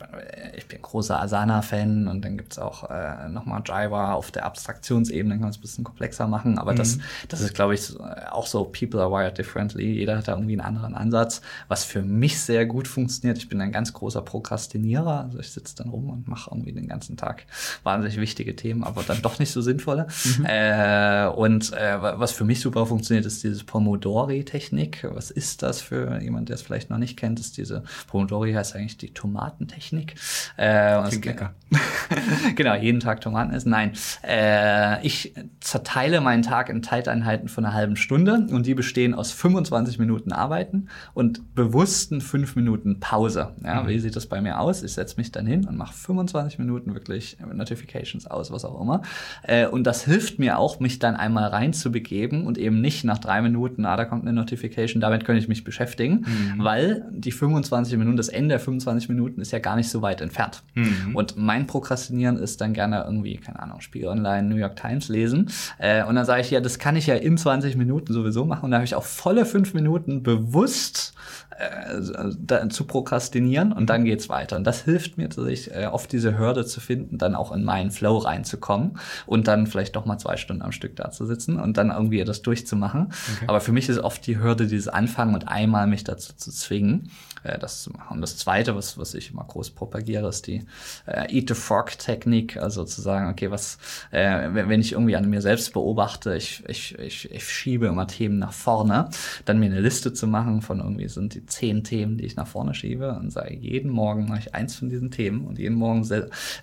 [0.55, 5.29] ich bin großer Asana-Fan und dann gibt es auch äh, nochmal Java auf der Abstraktionsebene,
[5.29, 6.77] dann kann man es ein bisschen komplexer machen, aber mhm.
[6.77, 7.93] das, das ist, glaube ich,
[8.31, 12.01] auch so, people are wired differently, jeder hat da irgendwie einen anderen Ansatz, was für
[12.01, 13.37] mich sehr gut funktioniert.
[13.37, 16.87] Ich bin ein ganz großer Prokrastinierer, also ich sitze dann rum und mache irgendwie den
[16.87, 17.45] ganzen Tag
[17.83, 20.07] wahnsinnig wichtige Themen, aber dann doch nicht so sinnvolle.
[20.37, 20.45] Mhm.
[20.45, 26.21] Äh, und äh, was für mich super funktioniert, ist dieses Pomodori-Technik, was ist das für
[26.21, 27.39] jemand, der es vielleicht noch nicht kennt?
[27.39, 30.15] Ist diese Pomodori heißt eigentlich die Tomatentechnik.
[30.57, 31.53] Äh, Klingt lecker.
[32.55, 33.69] genau, jeden Tag Tomaten essen.
[33.69, 39.13] Nein, äh, ich zerteile meinen Tag in Zeiteinheiten von einer halben Stunde und die bestehen
[39.13, 43.55] aus 25 Minuten Arbeiten und bewussten fünf Minuten Pause.
[43.63, 43.87] Ja, mhm.
[43.87, 44.83] Wie sieht das bei mir aus?
[44.83, 49.01] Ich setze mich dann hin und mache 25 Minuten wirklich Notifications aus, was auch immer.
[49.43, 53.41] Äh, und das hilft mir auch, mich dann einmal reinzubegeben und eben nicht nach drei
[53.41, 56.63] Minuten, ah, da kommt eine Notification, damit damit könnte ich mich beschäftigen, mhm.
[56.63, 60.21] weil die 25 Minuten, das Ende der 25 Minuten ist ja gar nicht so weit
[60.21, 60.63] entfernt.
[60.75, 61.15] Mhm.
[61.15, 65.49] Und mein Prokrastinieren ist dann gerne irgendwie, keine Ahnung, Spiegel Online, New York Times lesen.
[65.79, 68.65] Äh, und dann sage ich, ja, das kann ich ja in 20 Minuten sowieso machen.
[68.65, 71.13] Und da habe ich auch volle fünf Minuten bewusst
[71.57, 74.57] äh, zu prokrastinieren und dann geht's weiter.
[74.57, 77.63] Und das hilft mir, dass ich äh, oft diese Hürde zu finden, dann auch in
[77.63, 81.59] meinen Flow reinzukommen und dann vielleicht doch mal zwei Stunden am Stück da zu sitzen
[81.59, 83.13] und dann irgendwie das durchzumachen.
[83.35, 83.45] Okay.
[83.47, 87.09] Aber für mich ist oft die Hürde dieses Anfangen und einmal mich dazu zu zwingen
[87.43, 88.15] äh, das zu machen.
[88.15, 90.65] Und das Zweite, was, was ich immer groß propagiere, ist die
[91.05, 93.77] äh, Eat the Frog-Technik, also zu sagen, okay, was,
[94.11, 98.39] äh, wenn ich irgendwie an mir selbst beobachte, ich, ich, ich, ich schiebe immer Themen
[98.39, 99.09] nach vorne,
[99.45, 102.47] dann mir eine Liste zu machen von irgendwie sind die zehn Themen, die ich nach
[102.47, 106.07] vorne schiebe und sage, jeden Morgen mache ich eins von diesen Themen und jeden Morgen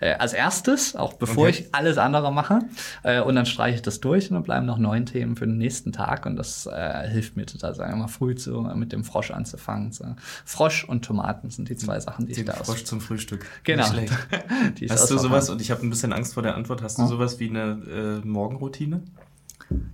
[0.00, 1.66] äh, als erstes, auch bevor okay.
[1.66, 2.60] ich alles andere mache,
[3.02, 5.58] äh, und dann streiche ich das durch und dann bleiben noch neun Themen für den
[5.58, 9.04] nächsten Tag und das äh, hilft mir total, sagen wir mal, früh zu, mit dem
[9.04, 9.92] Frosch anzufangen.
[9.92, 10.04] So.
[10.44, 12.84] Frosch Frosch und Tomaten sind die zwei Sachen, die Den ich da Frosch aus.
[12.84, 13.46] zum Frühstück.
[13.64, 13.84] Genau.
[14.88, 17.38] Hast du sowas, und ich habe ein bisschen Angst vor der Antwort, hast du sowas
[17.40, 19.02] wie eine äh, Morgenroutine?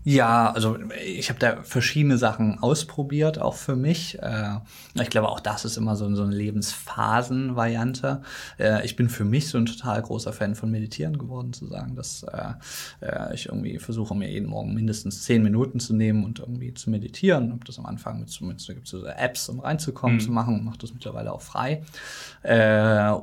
[0.05, 4.19] Ja, also ich habe da verschiedene Sachen ausprobiert, auch für mich.
[4.23, 4.59] Äh,
[4.95, 8.23] ich glaube, auch das ist immer so, eine Lebensphasen-Variante.
[8.59, 11.97] Äh, ich bin für mich so ein total großer Fan von Meditieren geworden, zu sagen,
[11.97, 16.73] dass äh, ich irgendwie versuche, mir jeden Morgen mindestens zehn Minuten zu nehmen und irgendwie
[16.73, 17.51] zu meditieren.
[17.51, 20.21] Habe das am Anfang mit, mit da gibt so Apps, um reinzukommen, mhm.
[20.21, 21.83] zu machen mache das mittlerweile auch frei.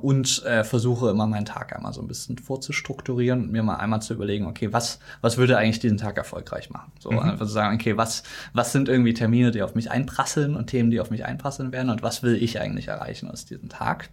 [0.01, 4.13] Und versuche immer meinen Tag einmal so ein bisschen vorzustrukturieren und mir mal einmal zu
[4.13, 6.91] überlegen, okay, was, was würde eigentlich diesen Tag erfolgreich machen?
[6.99, 7.19] So mhm.
[7.19, 8.23] einfach zu sagen, okay, was,
[8.53, 11.89] was sind irgendwie Termine, die auf mich einprasseln und Themen, die auf mich einprasseln werden
[11.89, 14.09] und was will ich eigentlich erreichen aus diesem Tag?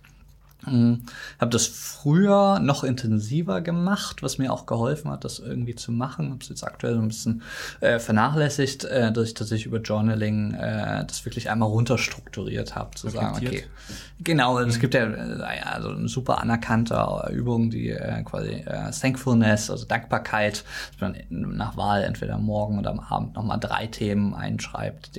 [0.66, 1.02] Mhm.
[1.38, 6.30] Habe das früher noch intensiver gemacht, was mir auch geholfen hat, das irgendwie zu machen.
[6.30, 7.42] Habe es jetzt aktuell so ein bisschen
[7.80, 13.08] äh, vernachlässigt, äh, dass ich tatsächlich über Journaling äh, das wirklich einmal runterstrukturiert habe, zu
[13.08, 13.64] sagen, okay,
[14.22, 14.68] genau, mhm.
[14.68, 19.86] es gibt ja äh, also eine super anerkannte Übung, die äh, quasi äh, Thankfulness, also
[19.86, 25.10] Dankbarkeit, dass man nach Wahl entweder morgen oder am Abend nochmal drei Themen einschreibt,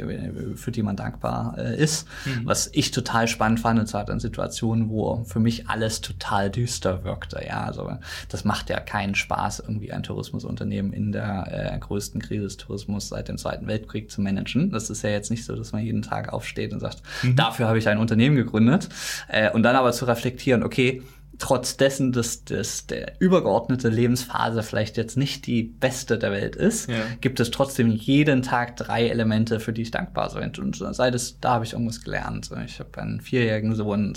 [0.55, 2.07] für die man dankbar äh, ist.
[2.25, 2.45] Mhm.
[2.45, 3.79] Was ich total spannend fand,
[4.09, 7.43] in Situationen, wo für mich alles total düster wirkte.
[7.47, 7.91] Ja, also
[8.29, 13.09] das macht ja keinen Spaß, irgendwie ein Tourismusunternehmen in der äh, größten Krise des Tourismus
[13.09, 14.71] seit dem Zweiten Weltkrieg zu managen.
[14.71, 17.35] Das ist ja jetzt nicht so, dass man jeden Tag aufsteht und sagt, mhm.
[17.35, 18.89] dafür habe ich ein Unternehmen gegründet.
[19.27, 21.01] Äh, und dann aber zu reflektieren, okay,
[21.39, 26.89] trotz dessen, dass, dass der übergeordnete Lebensphase vielleicht jetzt nicht die beste der Welt ist,
[26.89, 26.97] ja.
[27.19, 30.51] gibt es trotzdem jeden Tag drei Elemente, für die ich dankbar bin.
[30.59, 32.49] Und sei das, da habe ich irgendwas gelernt.
[32.65, 34.13] Ich habe einen vierjährigen Sohn,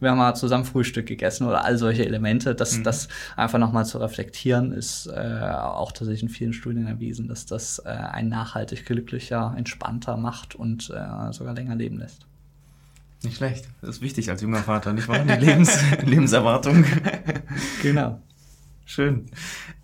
[0.00, 2.54] wir haben mal zusammen Frühstück gegessen oder all solche Elemente.
[2.54, 2.84] Das, mhm.
[2.84, 7.80] das einfach nochmal zu reflektieren, ist äh, auch tatsächlich in vielen Studien erwiesen, dass das
[7.84, 12.26] äh, einen nachhaltig glücklicher, entspannter macht und äh, sogar länger leben lässt.
[13.24, 13.66] Nicht schlecht.
[13.80, 15.24] Das ist wichtig als junger Vater, nicht wahr?
[15.24, 16.84] Die Lebens Lebenserwartung.
[17.82, 18.20] Genau.
[18.86, 19.26] Schön.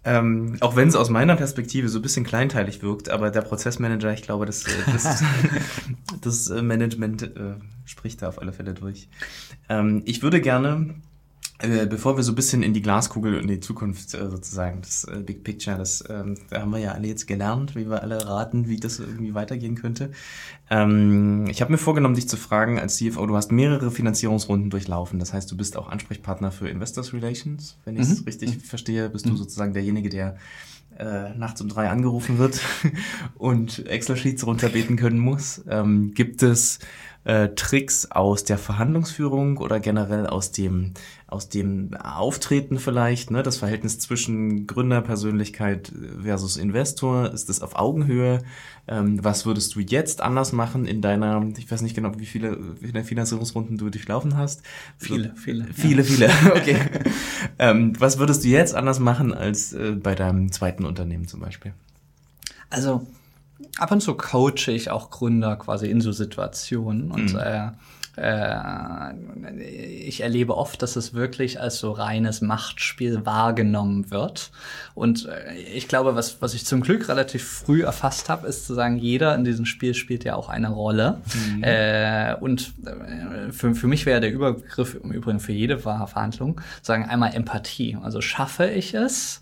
[0.04, 4.12] Ähm, auch wenn es aus meiner Perspektive so ein bisschen kleinteilig wirkt, aber der Prozessmanager,
[4.12, 5.22] ich glaube, das, äh, das,
[6.20, 7.54] das äh, Management äh,
[7.86, 9.08] spricht da auf alle Fälle durch.
[9.68, 10.94] Ähm, ich würde gerne
[11.62, 15.04] äh, bevor wir so ein bisschen in die Glaskugel und die Zukunft äh, sozusagen, das
[15.04, 18.26] äh, Big Picture, das ähm, da haben wir ja alle jetzt gelernt, wie wir alle
[18.26, 20.10] raten, wie das irgendwie weitergehen könnte.
[20.70, 25.18] Ähm, ich habe mir vorgenommen, dich zu fragen als CFO, du hast mehrere Finanzierungsrunden durchlaufen.
[25.18, 27.76] Das heißt, du bist auch Ansprechpartner für Investors Relations.
[27.84, 28.24] Wenn ich es mhm.
[28.24, 28.60] richtig mhm.
[28.60, 29.36] verstehe, bist du mhm.
[29.36, 30.36] sozusagen derjenige, der
[30.98, 32.60] äh, nachts um drei angerufen wird
[33.34, 35.62] und Excel-Sheets runterbeten können muss.
[35.68, 36.78] Ähm, gibt es
[37.24, 40.92] äh, Tricks aus der Verhandlungsführung oder generell aus dem
[41.30, 43.42] aus dem Auftreten vielleicht, ne?
[43.42, 48.42] das Verhältnis zwischen Gründerpersönlichkeit versus Investor, ist das auf Augenhöhe?
[48.88, 52.58] Ähm, was würdest du jetzt anders machen in deiner, ich weiß nicht genau, wie viele,
[52.80, 54.62] wie viele Finanzierungsrunden du durchlaufen hast?
[54.98, 55.66] Viele, viele.
[55.72, 56.28] Viele, ja.
[56.28, 56.76] viele, okay.
[57.58, 61.72] ähm, was würdest du jetzt anders machen als äh, bei deinem zweiten Unternehmen zum Beispiel?
[62.70, 63.06] Also
[63.78, 67.38] ab und zu coache ich auch Gründer quasi in so Situationen und mhm.
[67.38, 67.70] äh,
[68.20, 69.14] äh,
[70.06, 74.50] ich erlebe oft, dass es wirklich als so reines Machtspiel wahrgenommen wird.
[74.94, 78.74] Und äh, ich glaube, was, was ich zum Glück relativ früh erfasst habe, ist zu
[78.74, 81.20] sagen, jeder in diesem Spiel spielt ja auch eine Rolle.
[81.34, 81.62] Mhm.
[81.62, 87.06] Äh, und äh, für, für mich wäre der Überbegriff im Übrigen für jede Verhandlung, sagen
[87.06, 87.96] einmal Empathie.
[88.02, 89.40] Also schaffe ich es,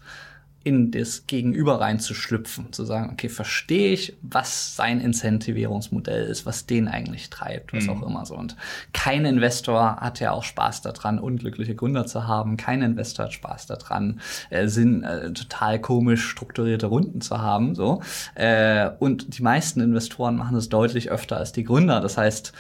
[0.65, 6.89] in das Gegenüber reinzuschlüpfen, zu sagen, okay, verstehe ich, was sein Incentivierungsmodell ist, was den
[6.89, 7.91] eigentlich treibt, was mhm.
[7.91, 8.35] auch immer so.
[8.35, 8.57] Und
[8.93, 12.57] kein Investor hat ja auch Spaß daran, unglückliche Gründer zu haben.
[12.57, 18.03] Kein Investor hat Spaß daran, äh, sind äh, total komisch strukturierte Runden zu haben, so.
[18.35, 22.01] Äh, und die meisten Investoren machen das deutlich öfter als die Gründer.
[22.01, 22.53] Das heißt,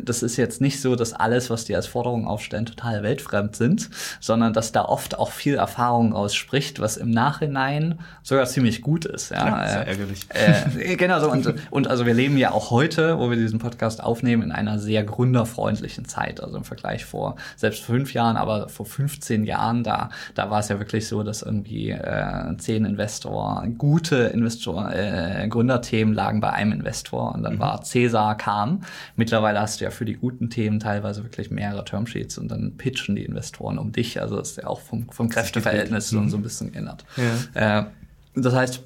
[0.00, 3.90] das ist jetzt nicht so, dass alles, was die als Forderung aufstellen, total weltfremd sind,
[4.20, 9.04] sondern dass da oft auch viel Erfahrung ausspricht, was im Nachhinein Nachhinein sogar ziemlich gut
[9.04, 9.30] ist.
[9.30, 10.26] Ja, ja sehr äh, ärgerlich.
[10.28, 11.30] Äh, genau so.
[11.30, 14.78] Und, und also wir leben ja auch heute, wo wir diesen Podcast aufnehmen, in einer
[14.78, 16.42] sehr gründerfreundlichen Zeit.
[16.42, 20.68] Also im Vergleich vor selbst fünf Jahren, aber vor 15 Jahren, da, da war es
[20.68, 26.72] ja wirklich so, dass irgendwie äh, zehn Investor, gute Investor, äh, Gründerthemen lagen bei einem
[26.72, 27.60] Investor und dann mhm.
[27.60, 28.82] war Cäsar kam.
[29.16, 33.16] Mittlerweile hast du ja für die guten Themen teilweise wirklich mehrere Termsheets und dann pitchen
[33.16, 34.20] die Investoren um dich.
[34.20, 37.04] Also ist ja auch vom, vom Kräfteverhältnis so, so ein bisschen geändert.
[37.16, 37.24] Ja.
[37.54, 37.84] Äh,
[38.34, 38.80] das heißt,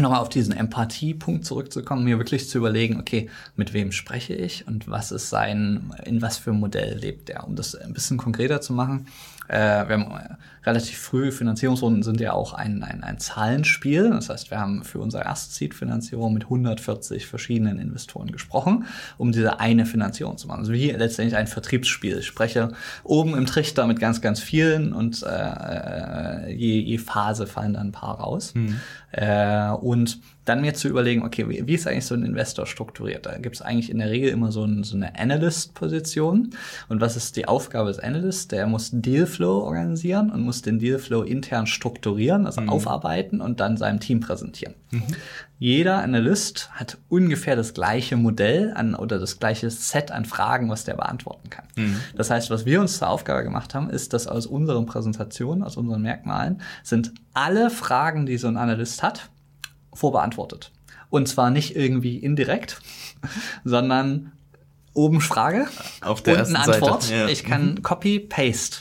[0.00, 4.88] nochmal auf diesen Empathiepunkt zurückzukommen, mir wirklich zu überlegen, okay, mit wem spreche ich und
[4.88, 8.72] was ist sein, in was für Modell lebt der, um das ein bisschen konkreter zu
[8.72, 9.06] machen.
[9.48, 10.34] Äh, wir haben äh,
[10.66, 14.10] relativ früh Finanzierungsrunden sind ja auch ein, ein, ein Zahlenspiel.
[14.10, 18.84] Das heißt, wir haben für unsere erste Seed-Finanzierung mit 140 verschiedenen Investoren gesprochen,
[19.16, 20.60] um diese eine Finanzierung zu machen.
[20.60, 22.18] Also wie letztendlich ein Vertriebsspiel.
[22.18, 22.72] Ich spreche
[23.02, 27.88] oben im Trichter mit ganz, ganz vielen und äh, äh je, je Phase fallen dann
[27.88, 28.54] ein paar raus.
[28.54, 28.80] Mhm.
[29.12, 33.26] Äh, und dann mir zu überlegen, okay, wie, ist eigentlich so ein Investor strukturiert?
[33.26, 36.50] Da gibt es eigentlich in der Regel immer so, ein, so eine Analyst-Position.
[36.88, 38.48] Und was ist die Aufgabe des Analysts?
[38.48, 42.70] Der muss Dealflow organisieren und muss den Dealflow intern strukturieren, also mhm.
[42.70, 44.74] aufarbeiten und dann seinem Team präsentieren.
[44.90, 45.02] Mhm.
[45.58, 50.84] Jeder Analyst hat ungefähr das gleiche Modell an oder das gleiche Set an Fragen, was
[50.84, 51.64] der beantworten kann.
[51.76, 51.96] Mhm.
[52.16, 55.76] Das heißt, was wir uns zur Aufgabe gemacht haben, ist, dass aus unseren Präsentationen, aus
[55.76, 59.30] unseren Merkmalen, sind alle Fragen, die so ein Analyst hat,
[59.98, 60.70] vorbeantwortet.
[61.10, 62.80] Und zwar nicht irgendwie indirekt,
[63.64, 64.32] sondern
[64.94, 65.68] oben Frage,
[66.00, 67.10] Auf der unten Antwort.
[67.10, 67.28] Ja.
[67.28, 67.82] Ich kann mhm.
[67.82, 68.78] Copy, Paste.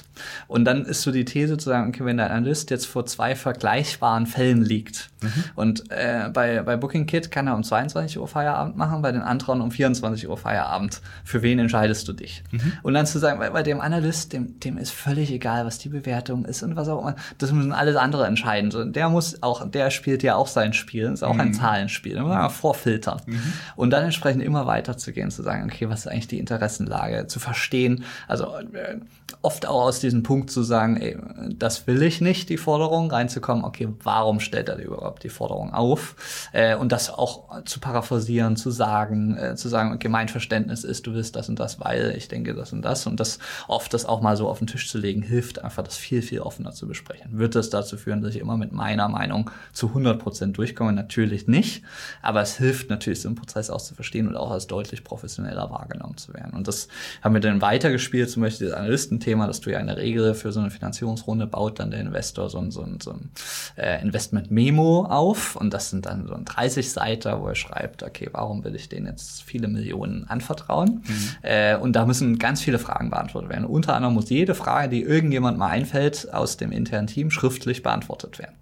[0.48, 3.36] Und dann ist so die These zu sagen, okay, wenn der Analyst jetzt vor zwei
[3.36, 5.44] vergleichbaren Fällen liegt mhm.
[5.56, 9.22] und äh, bei, bei Booking Kit kann er um 22 Uhr Feierabend machen, bei den
[9.22, 11.02] anderen um 24 Uhr Feierabend.
[11.24, 12.44] Für wen entscheidest du dich?
[12.52, 12.74] Mhm.
[12.84, 15.90] Und dann zu sagen, bei, bei dem Analyst, dem, dem ist völlig egal, was die
[15.90, 17.16] Bewertung ist und was auch immer.
[17.38, 18.72] Das müssen alles andere entscheiden.
[18.72, 21.06] So, der muss auch, der spielt ja auch sein Spiel.
[21.06, 21.42] Ist auch mhm.
[21.42, 22.16] ein Zahlenspiel.
[22.16, 23.22] Da muss man vorfiltern.
[23.26, 23.54] Mhm.
[23.76, 27.28] Und dann entsprechend immer weiter zu gehen, zu sagen, okay, was ist eigentlich die Interessenlage?
[27.28, 28.04] Zu verstehen.
[28.28, 28.98] Also äh,
[29.42, 31.18] oft auch aus diesem Punkt zu sagen, ey,
[31.50, 36.16] das will ich nicht, die Forderung, reinzukommen, okay, warum stellt er überhaupt die Forderung auf?
[36.54, 41.06] Äh, und das auch zu paraphrasieren, zu sagen, äh, zu sagen, okay, mein Verständnis ist,
[41.08, 43.06] du willst das und das, weil ich denke das und das.
[43.06, 45.98] Und das oft das auch mal so auf den Tisch zu legen, hilft einfach, das
[45.98, 47.38] viel, viel offener zu besprechen.
[47.38, 50.94] Wird das dazu führen, dass ich immer mit meiner Meinung zu 100 Prozent durchkomme?
[50.94, 51.84] Natürlich nicht.
[52.22, 55.70] Aber es hilft natürlich, so einen Prozess auch zu verstehen und auch als deutlich professioneller
[55.70, 56.54] wahrgenommen zu werden.
[56.54, 56.88] Und das
[57.22, 60.52] haben wir dann weitergespielt, zum Beispiel das Analystenthema, dass du ja in der Regel für
[60.52, 63.32] so eine Finanzierungsrunde baut dann der Investor so ein, so ein, so ein
[63.76, 68.30] äh, Investment-Memo auf und das sind dann so ein 30 Seiter, wo er schreibt, okay,
[68.32, 71.04] warum will ich denen jetzt viele Millionen anvertrauen?
[71.06, 71.30] Mhm.
[71.42, 73.66] Äh, und da müssen ganz viele Fragen beantwortet werden.
[73.66, 78.40] Unter anderem muss jede Frage, die irgendjemand mal einfällt, aus dem internen Team schriftlich beantwortet
[78.40, 78.56] werden.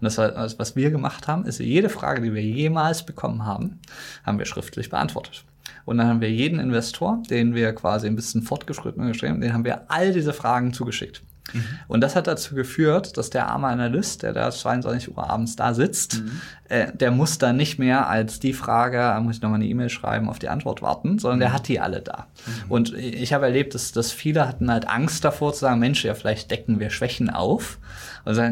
[0.00, 0.18] Und das,
[0.58, 3.78] was wir gemacht haben, ist jede Frage, die wir jemals bekommen haben,
[4.24, 5.44] haben wir schriftlich beantwortet.
[5.90, 9.64] Und dann haben wir jeden Investor, den wir quasi ein bisschen fortgeschritten geschrieben, den haben
[9.64, 11.24] wir all diese Fragen zugeschickt.
[11.52, 11.64] Mhm.
[11.88, 15.74] Und das hat dazu geführt, dass der arme Analyst, der da 22 Uhr abends da
[15.74, 16.40] sitzt, mhm.
[16.70, 19.90] Äh, der muss dann nicht mehr als die Frage, da muss ich nochmal eine E-Mail
[19.90, 21.40] schreiben, auf die Antwort warten, sondern mhm.
[21.40, 22.26] der hat die alle da.
[22.46, 22.70] Mhm.
[22.70, 26.14] Und ich habe erlebt, dass, dass viele hatten halt Angst davor zu sagen, Mensch, ja,
[26.14, 27.78] vielleicht decken wir Schwächen auf.
[28.24, 28.42] Also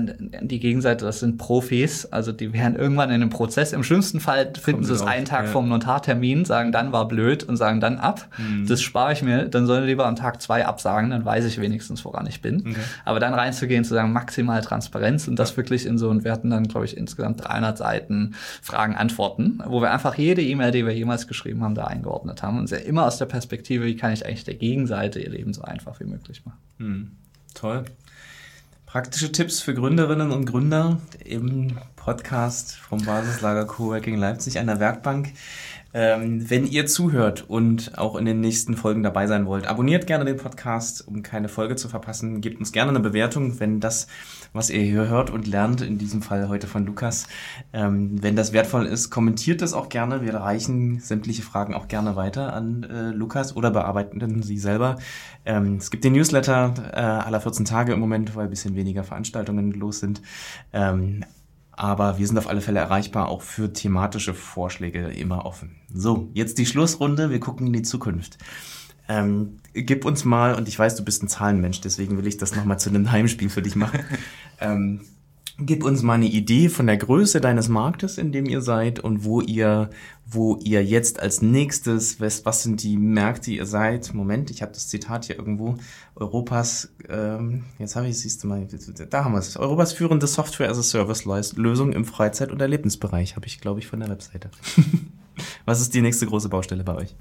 [0.40, 4.52] die Gegenseite, das sind Profis, also die werden irgendwann in einem Prozess, im schlimmsten Fall
[4.60, 5.50] finden sie es einen Tag ja.
[5.50, 8.26] vom Notartermin, sagen dann war blöd und sagen dann ab.
[8.38, 8.66] Mhm.
[8.66, 12.04] Das spare ich mir, dann sollen lieber am Tag zwei absagen, dann weiß ich wenigstens,
[12.04, 12.60] woran ich bin.
[12.60, 12.76] Okay.
[13.04, 16.50] Aber dann reinzugehen, zu sagen, maximal Transparenz und das wirklich in so, und wir hatten
[16.50, 18.07] dann, glaube ich, insgesamt 300 Seiten
[18.62, 22.58] Fragen, Antworten, wo wir einfach jede E-Mail, die wir jemals geschrieben haben, da eingeordnet haben
[22.58, 25.62] und sehr immer aus der Perspektive, wie kann ich eigentlich der Gegenseite ihr Leben so
[25.62, 26.58] einfach wie möglich machen.
[26.78, 27.10] Hm.
[27.54, 27.84] Toll.
[28.86, 35.34] Praktische Tipps für Gründerinnen und Gründer im Podcast vom Basislager Coworking Leipzig an der Werkbank.
[35.92, 40.24] Ähm, wenn ihr zuhört und auch in den nächsten Folgen dabei sein wollt, abonniert gerne
[40.24, 42.40] den Podcast, um keine Folge zu verpassen.
[42.40, 44.06] Gebt uns gerne eine Bewertung, wenn das,
[44.52, 47.26] was ihr hier hört und lernt, in diesem Fall heute von Lukas,
[47.72, 50.22] ähm, wenn das wertvoll ist, kommentiert es auch gerne.
[50.22, 54.96] Wir reichen sämtliche Fragen auch gerne weiter an äh, Lukas oder bearbeiten sie selber.
[55.44, 59.04] Ähm, es gibt den Newsletter äh, aller 14 Tage im Moment, weil ein bisschen weniger
[59.04, 60.22] Veranstaltungen los sind.
[60.72, 61.24] Ähm,
[61.78, 65.76] aber wir sind auf alle Fälle erreichbar, auch für thematische Vorschläge immer offen.
[65.94, 67.30] So, jetzt die Schlussrunde.
[67.30, 68.36] Wir gucken in die Zukunft.
[69.08, 72.54] Ähm, gib uns mal, und ich weiß, du bist ein Zahlenmensch, deswegen will ich das
[72.54, 74.00] nochmal zu einem Heimspiel für dich machen.
[74.60, 75.02] Ähm,
[75.60, 79.24] Gib uns mal eine Idee von der Größe deines Marktes, in dem ihr seid und
[79.24, 79.90] wo ihr,
[80.24, 84.14] wo ihr jetzt als nächstes, was, was sind die Märkte, ihr seid?
[84.14, 85.76] Moment, ich habe das Zitat hier irgendwo.
[86.14, 88.68] Europas, ähm, jetzt habe ich siehst du mal,
[89.10, 89.56] da haben wir es.
[89.56, 91.24] Europas führende Software as a Service
[91.56, 94.50] Lösung im Freizeit- und Erlebnisbereich, habe ich, glaube ich, von der Webseite.
[95.64, 97.16] was ist die nächste große Baustelle bei euch?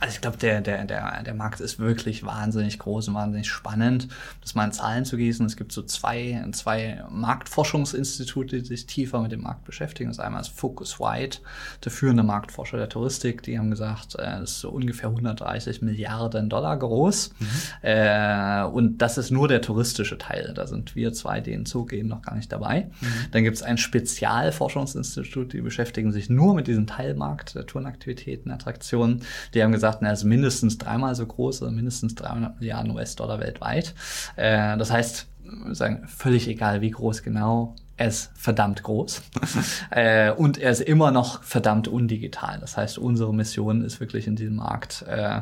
[0.00, 4.08] Also ich glaube, der, der, der, der Markt ist wirklich wahnsinnig groß und wahnsinnig spannend.
[4.40, 9.20] Das mal in Zahlen zu gießen, es gibt so zwei, zwei Marktforschungsinstitute, die sich tiefer
[9.20, 10.08] mit dem Markt beschäftigen.
[10.08, 11.36] Das ist einmal das Focuswide,
[11.84, 13.42] der führende Marktforscher der Touristik.
[13.42, 17.34] Die haben gesagt, äh, das ist so ungefähr 130 Milliarden Dollar groß.
[17.38, 17.46] Mhm.
[17.82, 20.54] Äh, und das ist nur der touristische Teil.
[20.54, 22.90] Da sind wir zwei, die hinzugehen, noch gar nicht dabei.
[23.00, 23.06] Mhm.
[23.32, 29.22] Dann gibt es ein Spezialforschungsinstitut, die beschäftigen sich nur mit diesem Teilmarkt der Tourenaktivitäten, Attraktionen.
[29.52, 33.40] Die haben gesagt, sagten, er ist mindestens dreimal so groß, also mindestens 300 Milliarden US-Dollar
[33.40, 33.94] weltweit.
[34.36, 35.26] Äh, das heißt,
[35.72, 39.20] sagen, völlig egal, wie groß genau, er ist verdammt groß
[39.90, 42.58] äh, und er ist immer noch verdammt undigital.
[42.58, 45.40] Das heißt, unsere Mission ist wirklich in diesem Markt äh,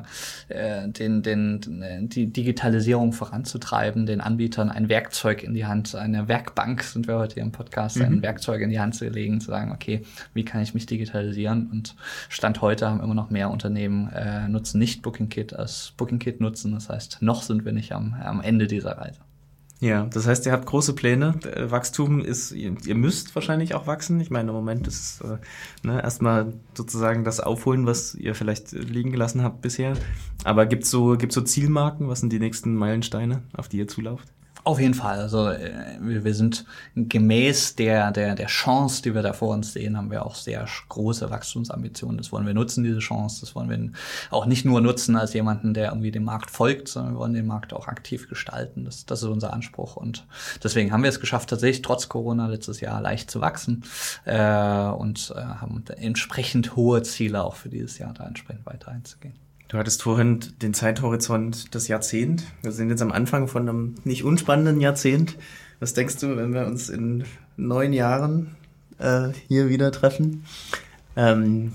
[0.48, 6.82] äh, den, den, die Digitalisierung voranzutreiben, den Anbietern ein Werkzeug in die Hand, eine Werkbank
[6.82, 8.02] sind wir heute hier im Podcast, mhm.
[8.02, 10.02] ein Werkzeug in die Hand zu legen, zu sagen, okay,
[10.34, 11.70] wie kann ich mich digitalisieren?
[11.70, 11.94] Und
[12.28, 16.72] Stand heute haben immer noch mehr Unternehmen äh, nutzen nicht BookingKit als BookingKit nutzen.
[16.72, 19.20] Das heißt, noch sind wir nicht am, am Ende dieser Reise.
[19.80, 21.34] Ja, das heißt, ihr habt große Pläne.
[21.44, 24.20] Äh, Wachstum ist, ihr, müsst wahrscheinlich auch wachsen.
[24.20, 25.38] Ich meine, im Moment ist äh,
[25.86, 29.94] ne, erstmal sozusagen das Aufholen, was ihr vielleicht liegen gelassen habt bisher.
[30.42, 32.08] Aber gibt's so, gibt's so Zielmarken?
[32.08, 34.32] Was sind die nächsten Meilensteine, auf die ihr zulauft?
[34.64, 35.20] Auf jeden Fall.
[35.20, 39.96] Also äh, wir sind gemäß der, der, der Chance, die wir da vor uns sehen,
[39.96, 42.18] haben wir auch sehr große Wachstumsambitionen.
[42.18, 43.40] Das wollen wir nutzen, diese Chance.
[43.40, 43.92] Das wollen wir
[44.30, 47.46] auch nicht nur nutzen als jemanden, der irgendwie dem Markt folgt, sondern wir wollen den
[47.46, 48.84] Markt auch aktiv gestalten.
[48.84, 49.96] Das, das ist unser Anspruch.
[49.96, 50.26] Und
[50.62, 53.84] deswegen haben wir es geschafft, tatsächlich trotz Corona letztes Jahr leicht zu wachsen
[54.24, 59.47] äh, und äh, haben entsprechend hohe Ziele auch für dieses Jahr da entsprechend weiter einzugehen.
[59.68, 62.44] Du hattest vorhin den Zeithorizont des Jahrzehnt.
[62.62, 65.36] Wir sind jetzt am Anfang von einem nicht unspannenden Jahrzehnt.
[65.78, 67.24] Was denkst du, wenn wir uns in
[67.58, 68.56] neun Jahren
[68.98, 70.44] äh, hier wieder treffen?
[71.16, 71.72] Ähm,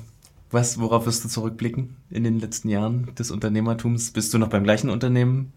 [0.50, 4.10] was, worauf wirst du zurückblicken in den letzten Jahren des Unternehmertums?
[4.12, 5.54] Bist du noch beim gleichen Unternehmen?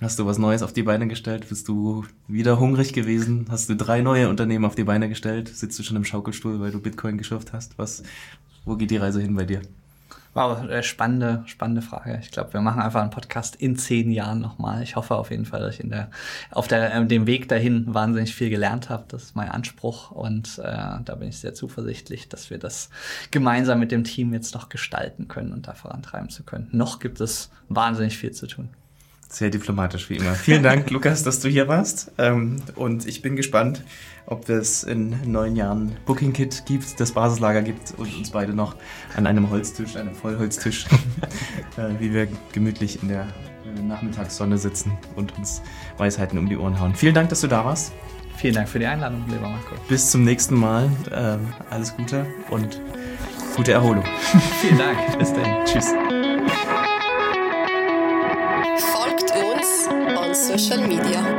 [0.00, 1.50] Hast du was Neues auf die Beine gestellt?
[1.50, 3.44] Bist du wieder hungrig gewesen?
[3.50, 5.48] Hast du drei neue Unternehmen auf die Beine gestellt?
[5.48, 7.76] Sitzt du schon im Schaukelstuhl, weil du Bitcoin geschürft hast?
[7.76, 8.02] Was,
[8.64, 9.60] wo geht die Reise hin bei dir?
[10.32, 12.20] Wow, äh, spannende, spannende Frage.
[12.22, 14.80] Ich glaube, wir machen einfach einen Podcast in zehn Jahren nochmal.
[14.82, 16.08] Ich hoffe auf jeden Fall, dass ich in der,
[16.52, 19.04] auf der, äh, dem Weg dahin wahnsinnig viel gelernt habe.
[19.08, 22.90] Das ist mein Anspruch und äh, da bin ich sehr zuversichtlich, dass wir das
[23.32, 26.68] gemeinsam mit dem Team jetzt noch gestalten können und da vorantreiben zu können.
[26.70, 28.68] Noch gibt es wahnsinnig viel zu tun.
[29.30, 30.34] Sehr diplomatisch wie immer.
[30.34, 32.10] Vielen Dank, Lukas, dass du hier warst.
[32.18, 33.84] Ähm, und ich bin gespannt,
[34.26, 38.74] ob es in neun Jahren Booking Kit gibt, das Basislager gibt und uns beide noch
[39.16, 40.86] an einem Holztisch, einem Vollholztisch,
[41.76, 43.28] äh, wie wir gemütlich in der
[43.86, 45.62] Nachmittagssonne sitzen und uns
[45.96, 46.96] Weisheiten um die Ohren hauen.
[46.96, 47.92] Vielen Dank, dass du da warst.
[48.36, 49.76] Vielen Dank für die Einladung, lieber Marco.
[49.88, 50.90] Bis zum nächsten Mal.
[51.12, 52.80] Ähm, alles Gute und
[53.54, 54.04] gute Erholung.
[54.60, 55.18] Vielen Dank.
[55.18, 55.64] Bis dann.
[55.66, 55.92] Tschüss.
[60.58, 61.29] social media.